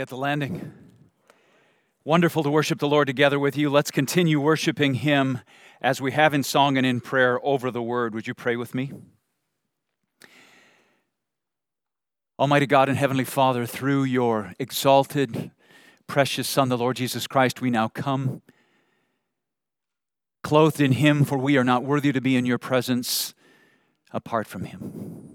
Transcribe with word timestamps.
at 0.00 0.08
the 0.08 0.16
landing. 0.16 0.72
Wonderful 2.04 2.42
to 2.42 2.50
worship 2.50 2.78
the 2.78 2.88
Lord 2.88 3.06
together 3.06 3.38
with 3.38 3.56
you. 3.56 3.68
Let's 3.68 3.90
continue 3.90 4.40
worshiping 4.40 4.94
Him 4.94 5.40
as 5.82 6.00
we 6.00 6.12
have 6.12 6.32
in 6.32 6.42
song 6.42 6.78
and 6.78 6.86
in 6.86 7.00
prayer 7.00 7.38
over 7.44 7.70
the 7.70 7.82
Word. 7.82 8.14
Would 8.14 8.26
you 8.26 8.34
pray 8.34 8.56
with 8.56 8.74
me? 8.74 8.92
Almighty 12.38 12.66
God 12.66 12.88
and 12.88 12.96
Heavenly 12.96 13.24
Father, 13.24 13.66
through 13.66 14.04
your 14.04 14.54
exalted, 14.58 15.50
precious 16.06 16.48
Son, 16.48 16.70
the 16.70 16.78
Lord 16.78 16.96
Jesus 16.96 17.26
Christ, 17.26 17.60
we 17.60 17.68
now 17.68 17.88
come, 17.88 18.40
clothed 20.42 20.80
in 20.80 20.92
Him, 20.92 21.24
for 21.24 21.36
we 21.36 21.58
are 21.58 21.64
not 21.64 21.84
worthy 21.84 22.12
to 22.12 22.20
be 22.22 22.36
in 22.36 22.46
your 22.46 22.58
presence 22.58 23.34
apart 24.10 24.46
from 24.46 24.64
Him. 24.64 25.28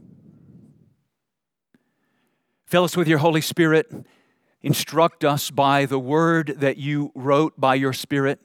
Fill 2.66 2.84
us 2.84 2.98
with 2.98 3.08
your 3.08 3.20
Holy 3.20 3.42
Spirit 3.42 3.94
Instruct 4.66 5.24
us 5.24 5.52
by 5.52 5.86
the 5.86 6.00
word 6.00 6.56
that 6.58 6.78
you 6.78 7.12
wrote 7.14 7.54
by 7.56 7.76
your 7.76 7.94
Spirit, 7.94 8.40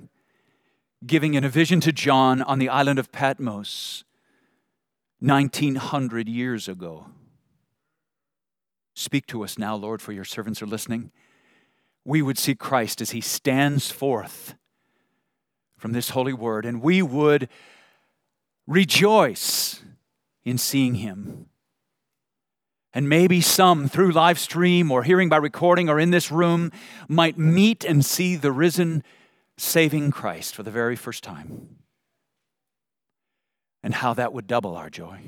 giving 1.06 1.32
in 1.32 1.44
a 1.44 1.48
vision 1.48 1.80
to 1.80 1.92
John 1.92 2.42
on 2.42 2.58
the 2.58 2.68
island 2.68 2.98
of 2.98 3.10
Patmos 3.10 4.04
1900 5.20 6.28
years 6.28 6.68
ago. 6.68 7.06
Speak 8.92 9.26
to 9.28 9.42
us 9.42 9.56
now, 9.56 9.74
Lord, 9.74 10.02
for 10.02 10.12
your 10.12 10.26
servants 10.26 10.60
are 10.60 10.66
listening. 10.66 11.10
We 12.04 12.20
would 12.20 12.36
see 12.36 12.54
Christ 12.54 13.00
as 13.00 13.12
he 13.12 13.22
stands 13.22 13.90
forth 13.90 14.56
from 15.78 15.92
this 15.92 16.10
holy 16.10 16.34
word, 16.34 16.66
and 16.66 16.82
we 16.82 17.00
would 17.00 17.48
rejoice 18.66 19.82
in 20.44 20.58
seeing 20.58 20.96
him 20.96 21.46
and 22.92 23.08
maybe 23.08 23.40
some 23.40 23.88
through 23.88 24.12
live 24.12 24.38
stream 24.38 24.90
or 24.90 25.02
hearing 25.02 25.28
by 25.28 25.36
recording 25.36 25.88
or 25.88 26.00
in 26.00 26.10
this 26.10 26.30
room 26.30 26.72
might 27.08 27.38
meet 27.38 27.84
and 27.84 28.04
see 28.04 28.36
the 28.36 28.52
risen, 28.52 29.04
saving 29.56 30.10
Christ 30.10 30.54
for 30.54 30.62
the 30.62 30.70
very 30.70 30.96
first 30.96 31.22
time. 31.22 31.76
And 33.82 33.94
how 33.94 34.14
that 34.14 34.32
would 34.32 34.46
double 34.46 34.76
our 34.76 34.90
joy. 34.90 35.20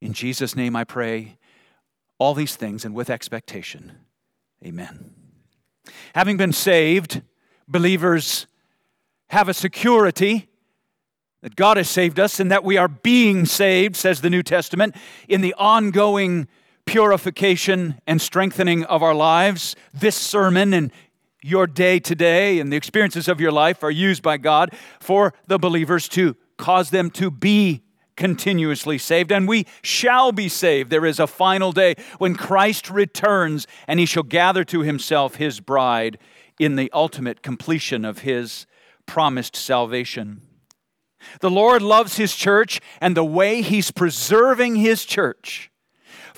In 0.00 0.12
Jesus' 0.12 0.56
name 0.56 0.74
I 0.74 0.84
pray 0.84 1.38
all 2.18 2.34
these 2.34 2.56
things 2.56 2.84
and 2.84 2.94
with 2.94 3.08
expectation. 3.08 3.92
Amen. 4.64 5.14
Having 6.14 6.36
been 6.36 6.52
saved, 6.52 7.22
believers 7.66 8.46
have 9.30 9.48
a 9.48 9.54
security 9.54 10.48
that 11.42 11.56
God 11.56 11.76
has 11.76 11.90
saved 11.90 12.18
us 12.18 12.40
and 12.40 12.50
that 12.50 12.64
we 12.64 12.76
are 12.76 12.88
being 12.88 13.44
saved, 13.44 13.96
says 13.96 14.20
the 14.20 14.30
New 14.30 14.42
Testament, 14.42 14.96
in 15.28 15.40
the 15.40 15.54
ongoing 15.54 16.48
purification 16.84 18.00
and 18.06 18.20
strengthening 18.20 18.84
of 18.84 19.02
our 19.02 19.14
lives. 19.14 19.76
This 19.92 20.16
sermon 20.16 20.72
and 20.72 20.90
your 21.42 21.66
day 21.66 21.98
today 21.98 22.60
and 22.60 22.72
the 22.72 22.76
experiences 22.76 23.28
of 23.28 23.40
your 23.40 23.52
life 23.52 23.82
are 23.82 23.90
used 23.90 24.22
by 24.22 24.36
God 24.36 24.70
for 25.00 25.34
the 25.48 25.58
believers 25.58 26.08
to 26.10 26.36
cause 26.56 26.90
them 26.90 27.10
to 27.10 27.30
be 27.30 27.82
continuously 28.14 28.98
saved, 28.98 29.32
and 29.32 29.48
we 29.48 29.66
shall 29.82 30.30
be 30.30 30.48
saved. 30.48 30.90
There 30.90 31.06
is 31.06 31.18
a 31.18 31.26
final 31.26 31.72
day 31.72 31.96
when 32.18 32.36
Christ 32.36 32.90
returns 32.90 33.66
and 33.88 33.98
he 33.98 34.06
shall 34.06 34.22
gather 34.22 34.62
to 34.64 34.80
himself 34.82 35.36
his 35.36 35.58
bride 35.60 36.18
in 36.60 36.76
the 36.76 36.90
ultimate 36.92 37.42
completion 37.42 38.04
of 38.04 38.18
his 38.18 38.66
promised 39.06 39.56
salvation. 39.56 40.42
The 41.40 41.50
Lord 41.50 41.82
loves 41.82 42.16
His 42.16 42.34
church, 42.34 42.80
and 43.00 43.16
the 43.16 43.24
way 43.24 43.62
He's 43.62 43.90
preserving 43.90 44.76
His 44.76 45.04
church 45.04 45.72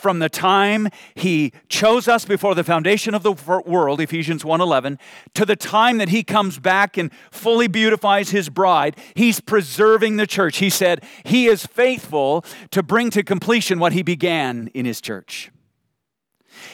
from 0.05 0.19
the 0.19 0.29
time 0.29 0.89
he 1.15 1.51
chose 1.71 2.09
us 2.09 2.27
before 2.27 2.55
the 2.55 2.63
foundation 2.63 3.15
of 3.15 3.23
the 3.23 3.33
world 3.65 4.03
ephesians 4.03 4.45
1.11 4.45 4.99
to 5.33 5.47
the 5.47 5.57
time 5.57 5.97
that 5.97 6.11
he 6.11 6.23
comes 6.23 6.59
back 6.59 6.99
and 6.99 7.11
fully 7.31 7.69
beautifies 7.69 8.29
his 8.29 8.51
bride 8.51 8.97
he's 9.15 9.41
preserving 9.41 10.19
the 10.19 10.27
church. 10.27 10.59
He 10.59 10.69
said 10.69 11.03
he 11.25 11.47
is 11.47 11.65
faithful 11.67 12.45
to 12.71 12.83
bring 12.83 13.09
to 13.11 13.23
completion 13.23 13.79
what 13.79 13.95
he 13.95 14.03
began 14.03 14.69
in 14.75 14.85
his 14.85 15.01
church. 15.01 15.51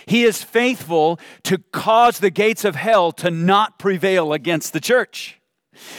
He 0.06 0.24
is 0.24 0.42
faithful 0.42 1.20
to 1.44 1.58
cause 1.58 2.18
the 2.18 2.30
gates 2.30 2.64
of 2.64 2.74
hell 2.74 3.12
to 3.12 3.30
not 3.30 3.78
prevail 3.78 4.32
against 4.32 4.72
the 4.72 4.80
church 4.80 5.39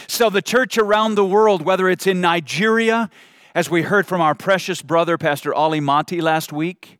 so, 0.08 0.30
the 0.30 0.42
church 0.42 0.78
around 0.78 1.16
the 1.16 1.25
world, 1.25 1.62
whether 1.62 1.90
it's 1.90 2.08
in 2.08 2.22
Nigeria, 2.22 3.09
as 3.53 3.69
we 3.69 3.81
heard 3.84 4.08
from 4.08 4.22
our 4.22 4.36
precious 4.36 4.81
brother, 4.81 5.18
Pastor 5.18 5.53
Ali 5.53 5.80
Mati, 5.80 6.22
last 6.22 6.53
week, 6.53 7.00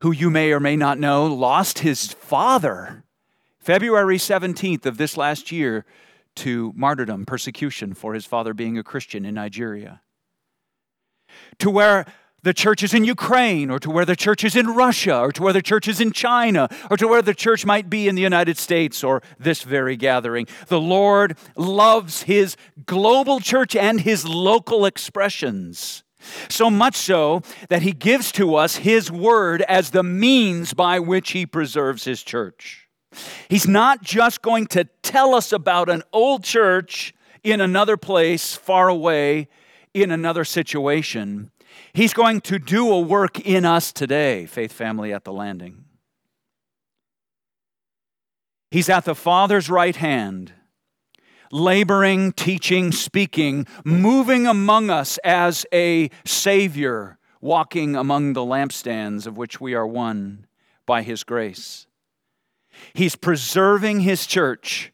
who 0.00 0.12
you 0.12 0.30
may 0.30 0.52
or 0.52 0.60
may 0.60 0.76
not 0.76 0.98
know 0.98 1.26
lost 1.26 1.80
his 1.80 2.12
father 2.12 3.04
February 3.58 4.16
17th 4.16 4.86
of 4.86 4.96
this 4.96 5.16
last 5.16 5.52
year 5.52 5.84
to 6.36 6.72
martyrdom, 6.76 7.26
persecution 7.26 7.92
for 7.92 8.14
his 8.14 8.24
father 8.24 8.54
being 8.54 8.78
a 8.78 8.82
Christian 8.82 9.24
in 9.24 9.34
Nigeria. 9.34 10.00
To 11.58 11.70
where 11.70 12.06
the 12.42 12.54
church 12.54 12.82
is 12.82 12.94
in 12.94 13.04
Ukraine, 13.04 13.70
or 13.70 13.78
to 13.80 13.90
where 13.90 14.04
the 14.04 14.14
church 14.14 14.44
is 14.44 14.54
in 14.54 14.68
Russia, 14.68 15.18
or 15.18 15.32
to 15.32 15.42
where 15.42 15.52
the 15.52 15.62
church 15.62 15.88
is 15.88 16.00
in 16.00 16.12
China, 16.12 16.68
or 16.90 16.96
to 16.96 17.08
where 17.08 17.22
the 17.22 17.34
church 17.34 17.66
might 17.66 17.90
be 17.90 18.08
in 18.08 18.14
the 18.14 18.22
United 18.22 18.56
States 18.56 19.02
or 19.02 19.22
this 19.38 19.62
very 19.62 19.96
gathering. 19.96 20.46
The 20.68 20.80
Lord 20.80 21.36
loves 21.56 22.22
His 22.22 22.56
global 22.86 23.40
church 23.40 23.74
and 23.74 24.00
His 24.00 24.26
local 24.26 24.86
expressions. 24.86 26.04
So 26.48 26.70
much 26.70 26.96
so 26.96 27.42
that 27.68 27.82
He 27.82 27.92
gives 27.92 28.30
to 28.32 28.54
us 28.54 28.76
His 28.76 29.10
word 29.10 29.62
as 29.62 29.90
the 29.90 30.02
means 30.02 30.74
by 30.74 31.00
which 31.00 31.32
He 31.32 31.44
preserves 31.44 32.04
His 32.04 32.22
church. 32.22 32.88
He's 33.48 33.66
not 33.66 34.02
just 34.02 34.42
going 34.42 34.66
to 34.68 34.84
tell 35.02 35.34
us 35.34 35.52
about 35.52 35.88
an 35.88 36.02
old 36.12 36.44
church 36.44 37.14
in 37.42 37.60
another 37.60 37.96
place, 37.96 38.54
far 38.54 38.88
away, 38.88 39.48
in 39.94 40.10
another 40.10 40.44
situation. 40.44 41.50
He's 41.92 42.12
going 42.12 42.40
to 42.42 42.58
do 42.58 42.90
a 42.90 43.00
work 43.00 43.40
in 43.40 43.64
us 43.64 43.92
today, 43.92 44.46
Faith 44.46 44.72
Family 44.72 45.12
at 45.12 45.24
the 45.24 45.32
Landing. 45.32 45.84
He's 48.70 48.88
at 48.88 49.04
the 49.04 49.14
Father's 49.14 49.70
right 49.70 49.96
hand, 49.96 50.52
laboring, 51.50 52.32
teaching, 52.32 52.92
speaking, 52.92 53.66
moving 53.84 54.46
among 54.46 54.90
us 54.90 55.18
as 55.24 55.64
a 55.72 56.10
Savior, 56.26 57.18
walking 57.40 57.96
among 57.96 58.34
the 58.34 58.42
lampstands 58.42 59.26
of 59.26 59.38
which 59.38 59.60
we 59.60 59.74
are 59.74 59.86
one 59.86 60.46
by 60.84 61.02
His 61.02 61.24
grace. 61.24 61.86
He's 62.92 63.16
preserving 63.16 64.00
His 64.00 64.26
church. 64.26 64.92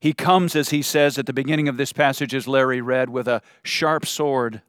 He 0.00 0.12
comes, 0.12 0.56
as 0.56 0.70
he 0.70 0.82
says 0.82 1.16
at 1.16 1.26
the 1.26 1.32
beginning 1.32 1.68
of 1.68 1.76
this 1.76 1.92
passage, 1.92 2.34
as 2.34 2.48
Larry 2.48 2.80
read, 2.80 3.08
with 3.08 3.28
a 3.28 3.40
sharp 3.62 4.04
sword 4.04 4.60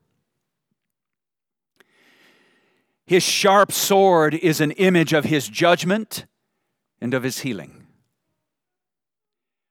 His 3.06 3.24
sharp 3.24 3.72
sword 3.72 4.34
is 4.34 4.62
an 4.62 4.72
image 4.72 5.14
of 5.14 5.26
his 5.26 5.48
judgment 5.48 6.26
and 7.02 7.14
of 7.14 7.24
his 7.24 7.40
healing, 7.40 7.86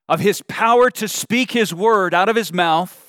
of 0.07 0.19
his 0.19 0.41
power 0.43 0.89
to 0.91 1.07
speak 1.07 1.51
his 1.51 1.73
word 1.73 2.13
out 2.13 2.29
of 2.29 2.35
his 2.35 2.53
mouth 2.53 3.03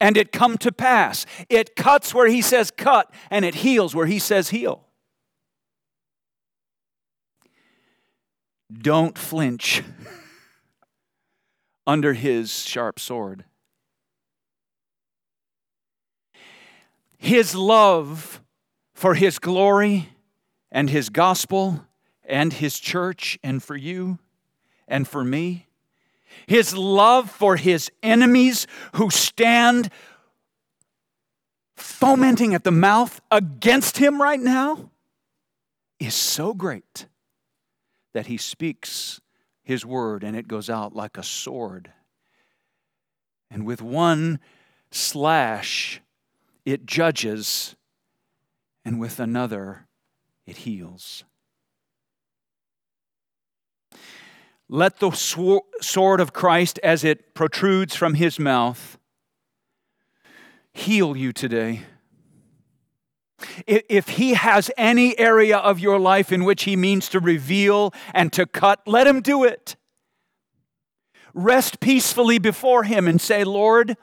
and 0.00 0.16
it 0.16 0.32
come 0.32 0.58
to 0.58 0.72
pass. 0.72 1.26
It 1.48 1.76
cuts 1.76 2.14
where 2.14 2.28
he 2.28 2.42
says 2.42 2.70
cut 2.70 3.12
and 3.30 3.44
it 3.44 3.56
heals 3.56 3.94
where 3.94 4.06
he 4.06 4.18
says 4.18 4.50
heal. 4.50 4.84
Don't 8.72 9.16
flinch 9.16 9.82
under 11.86 12.12
his 12.12 12.64
sharp 12.64 12.98
sword. 12.98 13.44
His 17.16 17.54
love 17.54 18.35
for 18.96 19.14
His 19.14 19.38
glory 19.38 20.08
and 20.72 20.88
His 20.88 21.10
gospel 21.10 21.84
and 22.24 22.50
His 22.50 22.80
church 22.80 23.38
and 23.44 23.62
for 23.62 23.76
you 23.76 24.18
and 24.88 25.06
for 25.06 25.22
me. 25.22 25.66
His 26.46 26.74
love 26.74 27.30
for 27.30 27.56
His 27.56 27.90
enemies 28.02 28.66
who 28.94 29.10
stand 29.10 29.90
fomenting 31.76 32.54
at 32.54 32.64
the 32.64 32.72
mouth 32.72 33.20
against 33.30 33.98
Him 33.98 34.20
right 34.20 34.40
now 34.40 34.90
is 36.00 36.14
so 36.14 36.54
great 36.54 37.06
that 38.14 38.28
He 38.28 38.38
speaks 38.38 39.20
His 39.62 39.84
word 39.84 40.24
and 40.24 40.34
it 40.34 40.48
goes 40.48 40.70
out 40.70 40.96
like 40.96 41.18
a 41.18 41.22
sword. 41.22 41.92
And 43.50 43.66
with 43.66 43.82
one 43.82 44.40
slash, 44.90 46.00
it 46.64 46.86
judges 46.86 47.75
and 48.86 49.00
with 49.00 49.18
another 49.18 49.88
it 50.46 50.58
heals. 50.58 51.24
Let 54.68 55.00
the 55.00 55.10
sword 55.10 56.20
of 56.20 56.32
Christ, 56.32 56.78
as 56.84 57.02
it 57.02 57.34
protrudes 57.34 57.96
from 57.96 58.14
his 58.14 58.38
mouth, 58.38 58.96
heal 60.72 61.16
you 61.16 61.32
today. 61.32 61.82
If 63.66 64.10
he 64.10 64.34
has 64.34 64.70
any 64.76 65.18
area 65.18 65.56
of 65.58 65.80
your 65.80 65.98
life 65.98 66.30
in 66.30 66.44
which 66.44 66.62
he 66.62 66.76
means 66.76 67.08
to 67.08 67.18
reveal 67.18 67.92
and 68.14 68.32
to 68.34 68.46
cut, 68.46 68.80
let 68.86 69.06
him 69.06 69.20
do 69.20 69.42
it. 69.42 69.74
Rest 71.34 71.80
peacefully 71.80 72.38
before 72.38 72.84
him 72.84 73.08
and 73.08 73.20
say, 73.20 73.42
Lord, 73.42 73.96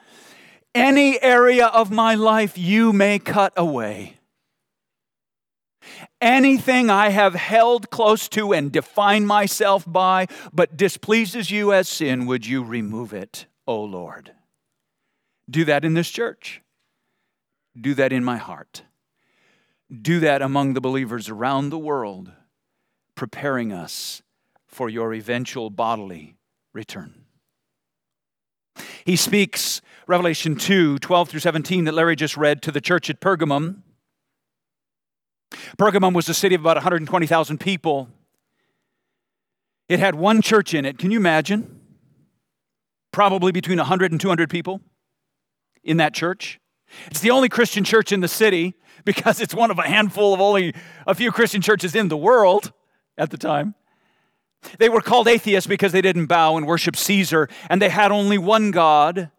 any 0.75 1.21
area 1.21 1.67
of 1.67 1.89
my 1.89 2.15
life 2.15 2.57
you 2.57 2.91
may 2.91 3.17
cut 3.17 3.53
away. 3.55 4.17
Anything 6.21 6.89
I 6.89 7.09
have 7.09 7.35
held 7.35 7.89
close 7.89 8.27
to 8.29 8.53
and 8.53 8.71
defined 8.71 9.27
myself 9.27 9.83
by, 9.85 10.27
but 10.53 10.77
displeases 10.77 11.51
you 11.51 11.73
as 11.73 11.89
sin, 11.89 12.25
would 12.25 12.45
you 12.45 12.63
remove 12.63 13.13
it, 13.13 13.45
O 13.67 13.81
Lord? 13.81 14.31
Do 15.49 15.65
that 15.65 15.83
in 15.83 15.93
this 15.93 16.09
church. 16.09 16.61
Do 17.79 17.93
that 17.95 18.13
in 18.13 18.23
my 18.23 18.37
heart. 18.37 18.83
Do 19.91 20.19
that 20.21 20.41
among 20.41 20.73
the 20.73 20.81
believers 20.81 21.29
around 21.29 21.69
the 21.69 21.77
world, 21.77 22.31
preparing 23.15 23.71
us 23.71 24.21
for 24.67 24.89
your 24.89 25.13
eventual 25.13 25.69
bodily 25.69 26.35
return. 26.73 27.23
He 29.05 29.15
speaks, 29.15 29.81
Revelation 30.07 30.55
2 30.55 30.99
12 30.99 31.29
through 31.29 31.39
17, 31.41 31.85
that 31.85 31.93
Larry 31.93 32.15
just 32.15 32.37
read 32.37 32.61
to 32.63 32.71
the 32.71 32.81
church 32.81 33.09
at 33.09 33.19
Pergamum. 33.19 33.83
Pergamum 35.77 36.13
was 36.13 36.29
a 36.29 36.33
city 36.33 36.55
of 36.55 36.61
about 36.61 36.77
120,000 36.77 37.59
people. 37.59 38.09
It 39.89 39.99
had 39.99 40.15
one 40.15 40.41
church 40.41 40.73
in 40.73 40.85
it. 40.85 40.97
Can 40.97 41.11
you 41.11 41.17
imagine? 41.17 41.79
Probably 43.11 43.51
between 43.51 43.77
100 43.77 44.11
and 44.11 44.19
200 44.19 44.49
people 44.49 44.81
in 45.83 45.97
that 45.97 46.13
church. 46.13 46.59
It's 47.07 47.19
the 47.19 47.31
only 47.31 47.49
Christian 47.49 47.83
church 47.83 48.11
in 48.11 48.21
the 48.21 48.27
city 48.27 48.75
because 49.05 49.41
it's 49.41 49.53
one 49.53 49.71
of 49.71 49.79
a 49.79 49.83
handful 49.83 50.33
of 50.33 50.41
only 50.41 50.73
a 51.05 51.15
few 51.15 51.31
Christian 51.31 51.61
churches 51.61 51.95
in 51.95 52.07
the 52.07 52.17
world 52.17 52.71
at 53.17 53.29
the 53.29 53.37
time. 53.37 53.75
They 54.79 54.87
were 54.87 55.01
called 55.01 55.27
atheists 55.27 55.67
because 55.67 55.91
they 55.91 56.01
didn't 56.01 56.27
bow 56.27 56.55
and 56.55 56.65
worship 56.65 56.95
Caesar, 56.95 57.49
and 57.69 57.81
they 57.81 57.89
had 57.89 58.11
only 58.11 58.37
one 58.37 58.71
God. 58.71 59.29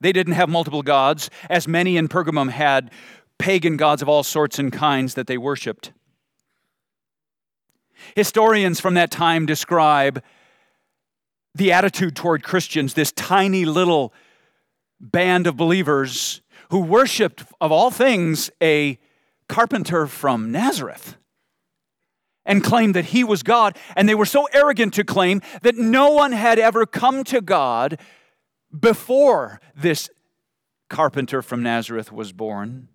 They 0.00 0.10
didn't 0.10 0.32
have 0.34 0.48
multiple 0.48 0.82
gods, 0.82 1.28
as 1.50 1.68
many 1.68 1.98
in 1.98 2.08
Pergamum 2.08 2.50
had 2.50 2.90
pagan 3.38 3.76
gods 3.76 4.02
of 4.02 4.08
all 4.08 4.22
sorts 4.22 4.58
and 4.58 4.72
kinds 4.72 5.14
that 5.14 5.26
they 5.26 5.38
worshiped. 5.38 5.92
Historians 8.16 8.80
from 8.80 8.94
that 8.94 9.10
time 9.10 9.46
describe 9.46 10.22
the 11.54 11.72
attitude 11.72 12.16
toward 12.16 12.42
Christians, 12.42 12.94
this 12.94 13.12
tiny 13.12 13.64
little 13.64 14.12
band 15.00 15.46
of 15.46 15.56
believers 15.56 16.40
who 16.70 16.80
worshiped, 16.80 17.44
of 17.60 17.70
all 17.70 17.90
things, 17.90 18.50
a 18.62 18.98
carpenter 19.48 20.06
from 20.06 20.50
Nazareth 20.50 21.16
and 22.46 22.62
claimed 22.62 22.94
that 22.94 23.06
he 23.06 23.24
was 23.24 23.42
God. 23.42 23.76
And 23.96 24.08
they 24.08 24.14
were 24.14 24.26
so 24.26 24.46
arrogant 24.52 24.94
to 24.94 25.04
claim 25.04 25.40
that 25.62 25.76
no 25.76 26.10
one 26.10 26.32
had 26.32 26.58
ever 26.58 26.86
come 26.86 27.24
to 27.24 27.40
God 27.40 27.98
before 28.78 29.60
this 29.74 30.10
carpenter 30.90 31.42
from 31.42 31.62
Nazareth 31.62 32.12
was 32.12 32.32
born. 32.32 32.88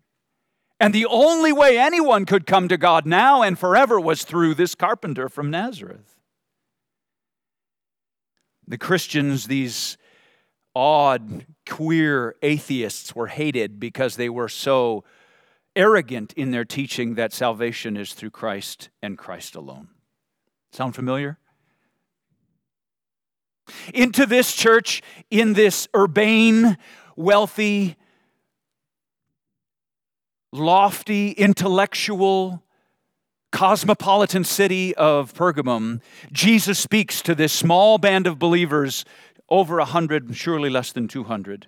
And 0.80 0.94
the 0.94 1.06
only 1.06 1.52
way 1.52 1.78
anyone 1.78 2.26
could 2.26 2.46
come 2.46 2.70
to 2.70 2.78
God 2.78 3.06
now 3.06 3.42
and 3.42 3.60
forever 3.60 4.00
was 4.00 4.24
through 4.24 4.56
this 4.56 4.76
carpenter 4.76 5.28
from 5.28 5.52
Nazareth. 5.52 6.16
The 8.66 8.78
Christians, 8.78 9.48
these 9.48 9.98
odd, 10.76 11.46
queer 11.68 12.36
atheists, 12.42 13.14
were 13.14 13.28
hated 13.28 13.80
because 13.80 14.16
they 14.16 14.30
were 14.30 14.48
so 14.48 15.04
arrogant 15.76 16.34
in 16.34 16.52
their 16.52 16.66
teaching 16.66 17.16
that 17.16 17.34
salvation 17.34 17.98
is 17.98 18.14
through 18.14 18.30
Christ 18.31 18.90
and 19.02 19.18
Christ 19.18 19.56
alone. 19.56 19.90
Sound 20.72 20.96
familiar? 20.96 21.40
Into 23.94 24.26
this 24.26 24.56
church, 24.56 25.02
in 25.30 25.54
this 25.54 25.88
urbane, 25.96 26.78
wealthy, 27.16 27.96
lofty, 30.51 31.31
intellectual, 31.31 32.63
cosmopolitan 33.51 34.44
city 34.44 34.96
of 34.96 35.34
Pergamum, 35.34 36.01
Jesus 36.31 36.80
speaks 36.80 37.22
to 37.24 37.36
this 37.36 37.54
small 37.54 37.98
band 37.98 38.28
of 38.28 38.40
believers, 38.40 39.06
over 39.50 39.80
a 39.80 39.86
hundred, 39.86 40.36
surely 40.36 40.69
less 40.69 40.92
than 40.92 41.07
200. 41.07 41.68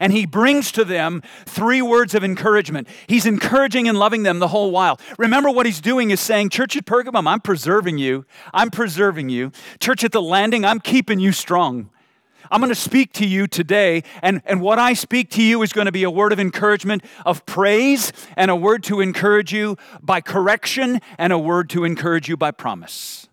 And 0.00 0.12
he 0.12 0.24
brings 0.24 0.72
to 0.72 0.84
them 0.84 1.22
three 1.44 1.82
words 1.82 2.14
of 2.14 2.24
encouragement. 2.24 2.88
He's 3.06 3.26
encouraging 3.26 3.88
and 3.88 3.98
loving 3.98 4.22
them 4.22 4.38
the 4.38 4.48
whole 4.48 4.70
while. 4.70 4.98
Remember 5.18 5.50
what 5.50 5.66
he's 5.66 5.80
doing 5.80 6.10
is 6.10 6.20
saying, 6.20 6.48
Church 6.48 6.76
at 6.76 6.86
Pergamum, 6.86 7.28
I'm 7.28 7.40
preserving 7.40 7.98
you. 7.98 8.24
I'm 8.54 8.70
preserving 8.70 9.28
you. 9.28 9.52
Church 9.78 10.02
at 10.02 10.12
the 10.12 10.22
landing, 10.22 10.64
I'm 10.64 10.80
keeping 10.80 11.18
you 11.18 11.32
strong. 11.32 11.90
I'm 12.50 12.60
going 12.60 12.70
to 12.70 12.74
speak 12.74 13.12
to 13.14 13.26
you 13.26 13.46
today, 13.46 14.02
and, 14.22 14.42
and 14.44 14.60
what 14.60 14.78
I 14.78 14.94
speak 14.94 15.30
to 15.32 15.42
you 15.42 15.62
is 15.62 15.72
going 15.72 15.86
to 15.86 15.92
be 15.92 16.02
a 16.02 16.10
word 16.10 16.32
of 16.32 16.40
encouragement, 16.40 17.04
of 17.24 17.44
praise, 17.46 18.12
and 18.36 18.50
a 18.50 18.56
word 18.56 18.82
to 18.84 19.00
encourage 19.00 19.52
you 19.52 19.76
by 20.02 20.20
correction, 20.20 21.00
and 21.18 21.32
a 21.32 21.38
word 21.38 21.70
to 21.70 21.84
encourage 21.84 22.28
you 22.28 22.36
by 22.36 22.50
promise. 22.50 23.28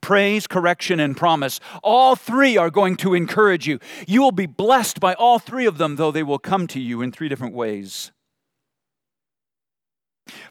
Praise, 0.00 0.46
correction, 0.46 1.00
and 1.00 1.16
promise. 1.16 1.60
All 1.82 2.16
three 2.16 2.56
are 2.56 2.70
going 2.70 2.96
to 2.98 3.14
encourage 3.14 3.66
you. 3.66 3.78
You 4.06 4.22
will 4.22 4.32
be 4.32 4.46
blessed 4.46 5.00
by 5.00 5.14
all 5.14 5.38
three 5.38 5.66
of 5.66 5.78
them, 5.78 5.96
though 5.96 6.10
they 6.10 6.22
will 6.22 6.38
come 6.38 6.66
to 6.68 6.80
you 6.80 7.02
in 7.02 7.12
three 7.12 7.28
different 7.28 7.54
ways. 7.54 8.12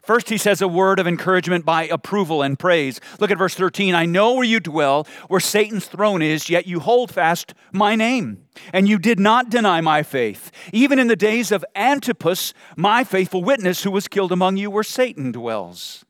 First, 0.02 0.28
he 0.28 0.38
says 0.38 0.62
a 0.62 0.68
word 0.68 1.00
of 1.00 1.06
encouragement 1.06 1.64
by 1.64 1.84
approval 1.84 2.42
and 2.42 2.58
praise. 2.58 3.00
Look 3.18 3.32
at 3.32 3.38
verse 3.38 3.54
13. 3.54 3.94
I 3.94 4.06
know 4.06 4.34
where 4.34 4.44
you 4.44 4.60
dwell, 4.60 5.06
where 5.28 5.40
Satan's 5.40 5.86
throne 5.86 6.22
is, 6.22 6.48
yet 6.48 6.66
you 6.66 6.78
hold 6.78 7.10
fast 7.10 7.54
my 7.72 7.96
name. 7.96 8.46
And 8.72 8.88
you 8.88 8.98
did 8.98 9.18
not 9.18 9.50
deny 9.50 9.80
my 9.80 10.04
faith. 10.04 10.52
Even 10.72 11.00
in 11.00 11.08
the 11.08 11.16
days 11.16 11.50
of 11.50 11.64
Antipas, 11.74 12.54
my 12.76 13.02
faithful 13.02 13.42
witness, 13.42 13.82
who 13.82 13.90
was 13.90 14.06
killed 14.06 14.30
among 14.30 14.58
you, 14.58 14.70
where 14.70 14.84
Satan 14.84 15.32
dwells. 15.32 16.04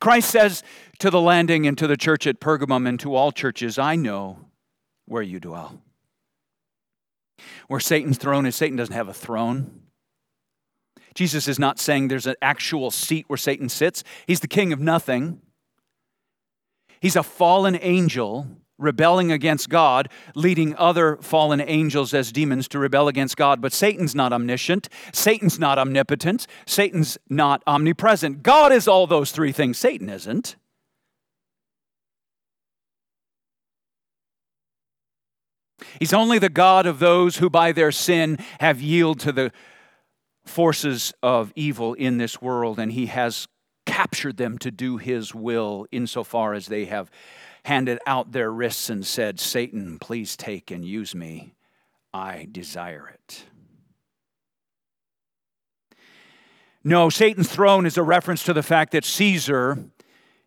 Christ 0.00 0.30
says 0.30 0.64
to 0.98 1.10
the 1.10 1.20
landing 1.20 1.66
and 1.66 1.78
to 1.78 1.86
the 1.86 1.96
church 1.96 2.26
at 2.26 2.40
Pergamum 2.40 2.88
and 2.88 2.98
to 3.00 3.14
all 3.14 3.30
churches, 3.30 3.78
I 3.78 3.94
know 3.94 4.38
where 5.04 5.22
you 5.22 5.38
dwell. 5.38 5.80
Where 7.68 7.80
Satan's 7.80 8.18
throne 8.18 8.46
is, 8.46 8.56
Satan 8.56 8.76
doesn't 8.76 8.94
have 8.94 9.08
a 9.08 9.14
throne. 9.14 9.82
Jesus 11.16 11.48
is 11.48 11.58
not 11.58 11.80
saying 11.80 12.08
there's 12.08 12.26
an 12.26 12.36
actual 12.42 12.90
seat 12.92 13.24
where 13.26 13.38
Satan 13.38 13.68
sits. 13.68 14.04
He's 14.26 14.40
the 14.40 14.46
king 14.46 14.72
of 14.72 14.78
nothing. 14.78 15.40
He's 17.00 17.16
a 17.16 17.22
fallen 17.22 17.78
angel 17.80 18.46
rebelling 18.78 19.32
against 19.32 19.70
God, 19.70 20.10
leading 20.34 20.76
other 20.76 21.16
fallen 21.22 21.62
angels 21.62 22.12
as 22.12 22.30
demons 22.30 22.68
to 22.68 22.78
rebel 22.78 23.08
against 23.08 23.36
God. 23.36 23.62
But 23.62 23.72
Satan's 23.72 24.14
not 24.14 24.34
omniscient. 24.34 24.90
Satan's 25.12 25.58
not 25.58 25.78
omnipotent. 25.78 26.46
Satan's 26.66 27.16
not 27.30 27.62
omnipresent. 27.66 28.42
God 28.42 28.70
is 28.70 28.86
all 28.86 29.06
those 29.06 29.32
three 29.32 29.52
things. 29.52 29.78
Satan 29.78 30.10
isn't. 30.10 30.56
He's 35.98 36.12
only 36.12 36.38
the 36.38 36.50
God 36.50 36.84
of 36.84 36.98
those 36.98 37.38
who 37.38 37.48
by 37.48 37.72
their 37.72 37.92
sin 37.92 38.38
have 38.60 38.82
yielded 38.82 39.24
to 39.24 39.32
the 39.32 39.52
forces 40.46 41.12
of 41.22 41.52
evil 41.54 41.94
in 41.94 42.18
this 42.18 42.40
world, 42.40 42.78
and 42.78 42.92
he 42.92 43.06
has 43.06 43.46
captured 43.84 44.36
them 44.36 44.58
to 44.58 44.70
do 44.70 44.96
his 44.96 45.34
will 45.34 45.86
insofar 45.92 46.54
as 46.54 46.66
they 46.66 46.86
have 46.86 47.10
handed 47.64 47.98
out 48.06 48.32
their 48.32 48.50
wrists 48.50 48.88
and 48.88 49.04
said, 49.04 49.40
Satan, 49.40 49.98
please 49.98 50.36
take 50.36 50.70
and 50.70 50.84
use 50.84 51.14
me. 51.14 51.54
I 52.14 52.46
desire 52.50 53.08
it. 53.08 53.44
No, 56.84 57.10
Satan's 57.10 57.50
throne 57.50 57.84
is 57.84 57.96
a 57.96 58.02
reference 58.02 58.44
to 58.44 58.52
the 58.52 58.62
fact 58.62 58.92
that 58.92 59.04
Caesar, 59.04 59.76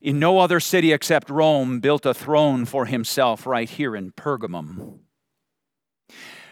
in 0.02 0.20
no 0.20 0.40
other 0.40 0.62
city 0.62 0.94
except 0.94 1.30
Rome, 1.30 1.82
built 1.82 2.06
a 2.06 2.14
throne 2.14 2.64
for 2.64 2.86
himself 2.86 3.46
right 3.46 3.70
here 3.70 3.94
in 3.96 4.14
Pergamum. 4.14 5.00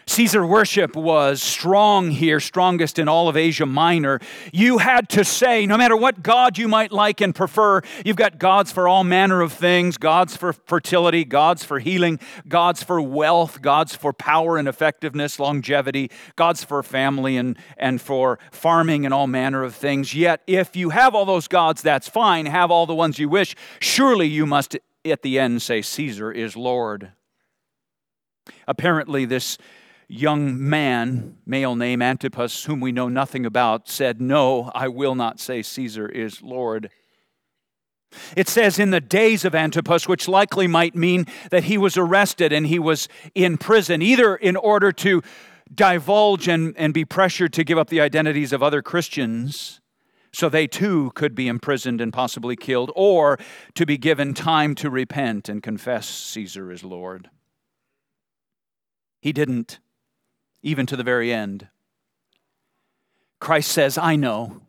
Caesar 0.08 0.46
worship 0.46 0.96
was 0.96 1.42
strong 1.42 2.10
here, 2.10 2.40
strongest 2.40 2.98
in 2.98 3.08
all 3.08 3.28
of 3.28 3.36
Asia 3.36 3.66
Minor. 3.66 4.20
You 4.52 4.78
had 4.78 5.10
to 5.10 5.22
say, 5.22 5.66
no 5.66 5.76
matter 5.76 5.94
what 5.94 6.22
God 6.22 6.56
you 6.56 6.66
might 6.66 6.92
like 6.92 7.20
and 7.20 7.34
prefer, 7.34 7.82
you've 8.06 8.16
got 8.16 8.38
gods 8.38 8.72
for 8.72 8.88
all 8.88 9.04
manner 9.04 9.42
of 9.42 9.52
things 9.52 9.98
gods 9.98 10.34
for 10.34 10.54
fertility, 10.54 11.26
gods 11.26 11.62
for 11.62 11.78
healing, 11.78 12.18
gods 12.48 12.82
for 12.82 13.02
wealth, 13.02 13.60
gods 13.60 13.94
for 13.94 14.14
power 14.14 14.56
and 14.56 14.66
effectiveness, 14.66 15.38
longevity, 15.38 16.10
gods 16.36 16.64
for 16.64 16.82
family 16.82 17.36
and, 17.36 17.58
and 17.76 18.00
for 18.00 18.38
farming 18.50 19.04
and 19.04 19.12
all 19.12 19.26
manner 19.26 19.62
of 19.62 19.74
things. 19.74 20.14
Yet, 20.14 20.40
if 20.46 20.74
you 20.74 20.88
have 20.88 21.14
all 21.14 21.26
those 21.26 21.48
gods, 21.48 21.82
that's 21.82 22.08
fine. 22.08 22.46
Have 22.46 22.70
all 22.70 22.86
the 22.86 22.94
ones 22.94 23.18
you 23.18 23.28
wish. 23.28 23.54
Surely 23.78 24.26
you 24.26 24.46
must 24.46 24.74
at 25.04 25.20
the 25.20 25.38
end 25.38 25.60
say, 25.60 25.82
Caesar 25.82 26.32
is 26.32 26.56
Lord. 26.56 27.12
Apparently, 28.66 29.26
this 29.26 29.58
young 30.08 30.58
man, 30.68 31.36
male 31.46 31.76
name 31.76 32.02
Antipas, 32.02 32.64
whom 32.64 32.80
we 32.80 32.92
know 32.92 33.08
nothing 33.08 33.44
about, 33.44 33.88
said, 33.88 34.20
No, 34.20 34.72
I 34.74 34.88
will 34.88 35.14
not 35.14 35.38
say 35.38 35.62
Caesar 35.62 36.08
is 36.08 36.42
Lord. 36.42 36.90
It 38.34 38.48
says 38.48 38.78
in 38.78 38.90
the 38.90 39.02
days 39.02 39.44
of 39.44 39.54
Antipas, 39.54 40.08
which 40.08 40.28
likely 40.28 40.66
might 40.66 40.94
mean 40.94 41.26
that 41.50 41.64
he 41.64 41.76
was 41.76 41.98
arrested 41.98 42.52
and 42.52 42.66
he 42.66 42.78
was 42.78 43.06
in 43.34 43.58
prison, 43.58 44.00
either 44.00 44.34
in 44.34 44.56
order 44.56 44.92
to 44.92 45.22
divulge 45.72 46.48
and, 46.48 46.74
and 46.78 46.94
be 46.94 47.04
pressured 47.04 47.52
to 47.52 47.64
give 47.64 47.76
up 47.76 47.90
the 47.90 48.00
identities 48.00 48.54
of 48.54 48.62
other 48.62 48.80
Christians 48.80 49.80
so 50.32 50.48
they 50.48 50.66
too 50.66 51.10
could 51.14 51.34
be 51.34 51.48
imprisoned 51.48 52.00
and 52.00 52.12
possibly 52.12 52.56
killed, 52.56 52.90
or 52.94 53.38
to 53.74 53.84
be 53.84 53.98
given 53.98 54.34
time 54.34 54.74
to 54.76 54.90
repent 54.90 55.48
and 55.48 55.62
confess 55.62 56.06
Caesar 56.08 56.70
is 56.70 56.84
Lord. 56.84 57.30
He 59.20 59.32
didn't, 59.32 59.80
even 60.62 60.86
to 60.86 60.96
the 60.96 61.02
very 61.02 61.32
end. 61.32 61.68
Christ 63.40 63.70
says, 63.70 63.96
I 63.96 64.16
know. 64.16 64.62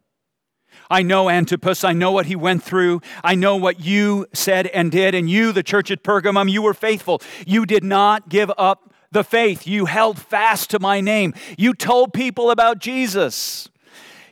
I 0.90 1.04
know 1.04 1.30
Antipas. 1.30 1.84
I 1.84 1.94
know 1.94 2.12
what 2.12 2.26
he 2.26 2.36
went 2.36 2.64
through. 2.64 3.02
I 3.24 3.36
know 3.36 3.56
what 3.56 3.80
you 3.80 4.26
said 4.34 4.68
and 4.68 4.92
did. 4.92 5.14
And 5.14 5.30
you, 5.30 5.52
the 5.52 5.64
church 5.64 5.92
at 5.92 6.04
Pergamum, 6.04 6.50
you 6.50 6.62
were 6.62 6.74
faithful. 6.74 7.22
You 7.46 7.66
did 7.66 7.84
not 7.84 8.30
give 8.30 8.52
up 8.58 8.94
the 9.12 9.24
faith. 9.24 9.68
You 9.68 9.86
held 9.86 10.20
fast 10.20 10.70
to 10.72 10.80
my 10.80 11.02
name. 11.02 11.34
You 11.58 11.74
told 11.74 12.14
people 12.14 12.52
about 12.52 12.80
Jesus. 12.80 13.70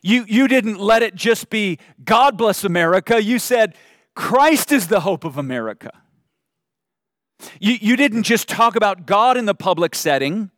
You, 0.02 0.26
you 0.28 0.48
didn't 0.48 0.80
let 0.80 1.04
it 1.04 1.16
just 1.16 1.50
be 1.50 1.80
God 2.04 2.38
bless 2.38 2.64
America. 2.64 3.22
You 3.22 3.40
said 3.40 3.76
Christ 4.16 4.72
is 4.72 4.88
the 4.88 5.02
hope 5.02 5.24
of 5.24 5.38
America. 5.38 5.92
You, 7.60 7.78
you 7.80 7.96
didn't 7.96 8.24
just 8.24 8.48
talk 8.48 8.76
about 8.76 9.06
God 9.06 9.38
in 9.38 9.46
the 9.46 9.56
public 9.56 9.94
setting 9.94 10.50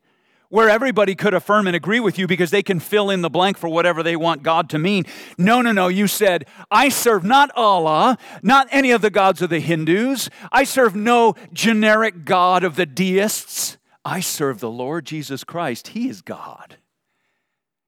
where 0.50 0.70
everybody 0.70 1.16
could 1.16 1.34
affirm 1.34 1.68
and 1.68 1.76
agree 1.76 2.00
with 2.00 2.18
you 2.18 2.28
because 2.28 2.52
they 2.52 2.64
can 2.64 2.80
fill 2.80 3.10
in 3.10 3.22
the 3.22 3.30
blank 3.30 3.58
for 3.58 3.70
whatever 3.70 4.04
they 4.04 4.16
want 4.16 4.44
God 4.44 4.70
to 4.72 4.80
mean. 4.80 5.06
No, 5.38 5.62
no, 5.62 5.72
no. 5.72 5.88
You 5.88 6.08
said, 6.08 6.46
I 6.70 6.90
serve 6.90 7.24
not 7.24 7.52
Allah, 7.56 8.18
not 8.42 8.68
any 8.72 8.92
of 8.92 9.02
the 9.02 9.12
gods 9.12 9.42
of 9.42 9.50
the 9.50 9.60
Hindus. 9.60 10.30
I 10.52 10.64
serve 10.64 10.96
no 10.96 11.36
generic 11.54 12.26
God 12.26 12.64
of 12.64 12.76
the 12.76 12.88
deists. 12.88 13.78
I 14.04 14.20
serve 14.20 14.60
the 14.60 14.72
Lord 14.72 15.06
Jesus 15.06 15.44
Christ. 15.44 15.90
He 15.90 16.10
is 16.10 16.22
God. 16.22 16.78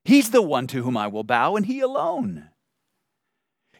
He's 0.05 0.29
the 0.29 0.41
one 0.41 0.67
to 0.67 0.83
whom 0.83 0.97
I 0.97 1.07
will 1.07 1.23
bow, 1.23 1.55
and 1.55 1.65
He 1.65 1.79
alone. 1.79 2.49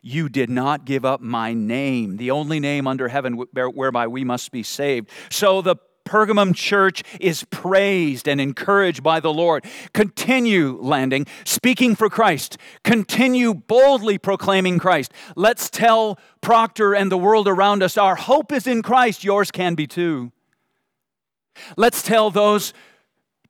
You 0.02 0.30
did 0.30 0.50
not 0.50 0.86
give 0.86 1.06
up 1.06 1.22
my 1.22 1.54
name, 1.54 2.18
the 2.18 2.32
only 2.32 2.60
name 2.60 2.88
under 2.88 3.08
heaven 3.08 3.34
whereby 3.54 4.08
we 4.08 4.24
must 4.24 4.52
be 4.52 4.64
saved. 4.64 5.10
So 5.30 5.62
the 5.62 5.76
Pergamum 6.12 6.53
church 6.53 7.03
is 7.22 7.46
praised 7.51 8.27
and 8.27 8.41
encouraged 8.41 9.01
by 9.01 9.22
the 9.22 9.32
Lord. 9.32 9.63
Continue 9.94 10.77
landing, 10.82 11.25
speaking 11.46 11.96
for 11.96 12.10
Christ. 12.10 12.58
Continue 12.84 13.53
boldly 13.53 14.18
proclaiming 14.18 14.77
Christ. 14.77 15.13
Let's 15.38 15.70
tell 15.70 16.20
Proctor 16.41 16.94
and 16.94 17.10
the 17.10 17.18
world 17.18 17.48
around 17.48 17.82
us 17.82 17.98
our 17.98 18.15
hope 18.15 18.51
is 18.51 18.68
in 18.68 18.82
Christ. 18.82 19.24
Yours 19.24 19.51
can 19.51 19.74
be 19.74 19.88
too. 19.88 20.34
Let's 21.77 22.03
tell 22.03 22.30
those 22.30 22.74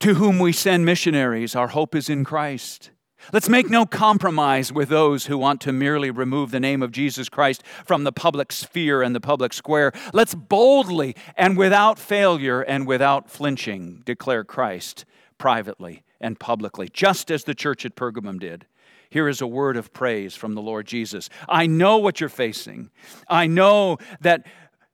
to 0.01 0.13
whom 0.13 0.37
we 0.37 0.51
send 0.51 0.85
missionaries 0.85 1.55
our 1.55 1.69
hope 1.69 1.95
is 1.95 2.09
in 2.11 2.23
Christ. 2.23 2.91
Let's 3.31 3.49
make 3.49 3.69
no 3.69 3.85
compromise 3.85 4.73
with 4.73 4.89
those 4.89 5.27
who 5.27 5.37
want 5.37 5.61
to 5.61 5.71
merely 5.71 6.11
remove 6.11 6.51
the 6.51 6.59
name 6.59 6.81
of 6.81 6.91
Jesus 6.91 7.29
Christ 7.29 7.63
from 7.85 8.03
the 8.03 8.11
public 8.11 8.51
sphere 8.51 9.01
and 9.01 9.15
the 9.15 9.21
public 9.21 9.53
square. 9.53 9.93
Let's 10.13 10.35
boldly 10.35 11.15
and 11.37 11.57
without 11.57 11.99
failure 11.99 12.61
and 12.61 12.87
without 12.87 13.29
flinching 13.29 14.01
declare 14.05 14.43
Christ 14.43 15.05
privately 15.37 16.03
and 16.19 16.39
publicly, 16.39 16.89
just 16.89 17.31
as 17.31 17.43
the 17.43 17.55
church 17.55 17.85
at 17.85 17.95
Pergamum 17.95 18.39
did. 18.39 18.65
Here 19.09 19.27
is 19.27 19.41
a 19.41 19.47
word 19.47 19.75
of 19.75 19.91
praise 19.91 20.35
from 20.35 20.55
the 20.55 20.61
Lord 20.61 20.87
Jesus. 20.87 21.29
I 21.49 21.67
know 21.67 21.97
what 21.97 22.19
you're 22.19 22.29
facing. 22.29 22.91
I 23.27 23.45
know 23.45 23.97
that 24.21 24.45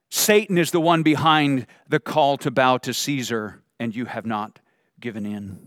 Satan 0.10 0.58
is 0.58 0.72
the 0.72 0.82
one 0.82 1.04
behind 1.04 1.68
the 1.88 2.00
call 2.00 2.38
to 2.38 2.50
bow 2.50 2.78
to 2.80 2.94
Caesar, 2.94 3.62
and 3.80 3.96
you 3.96 4.06
have 4.06 4.26
not 4.26 4.60
given 5.00 5.26
in. 5.26 5.60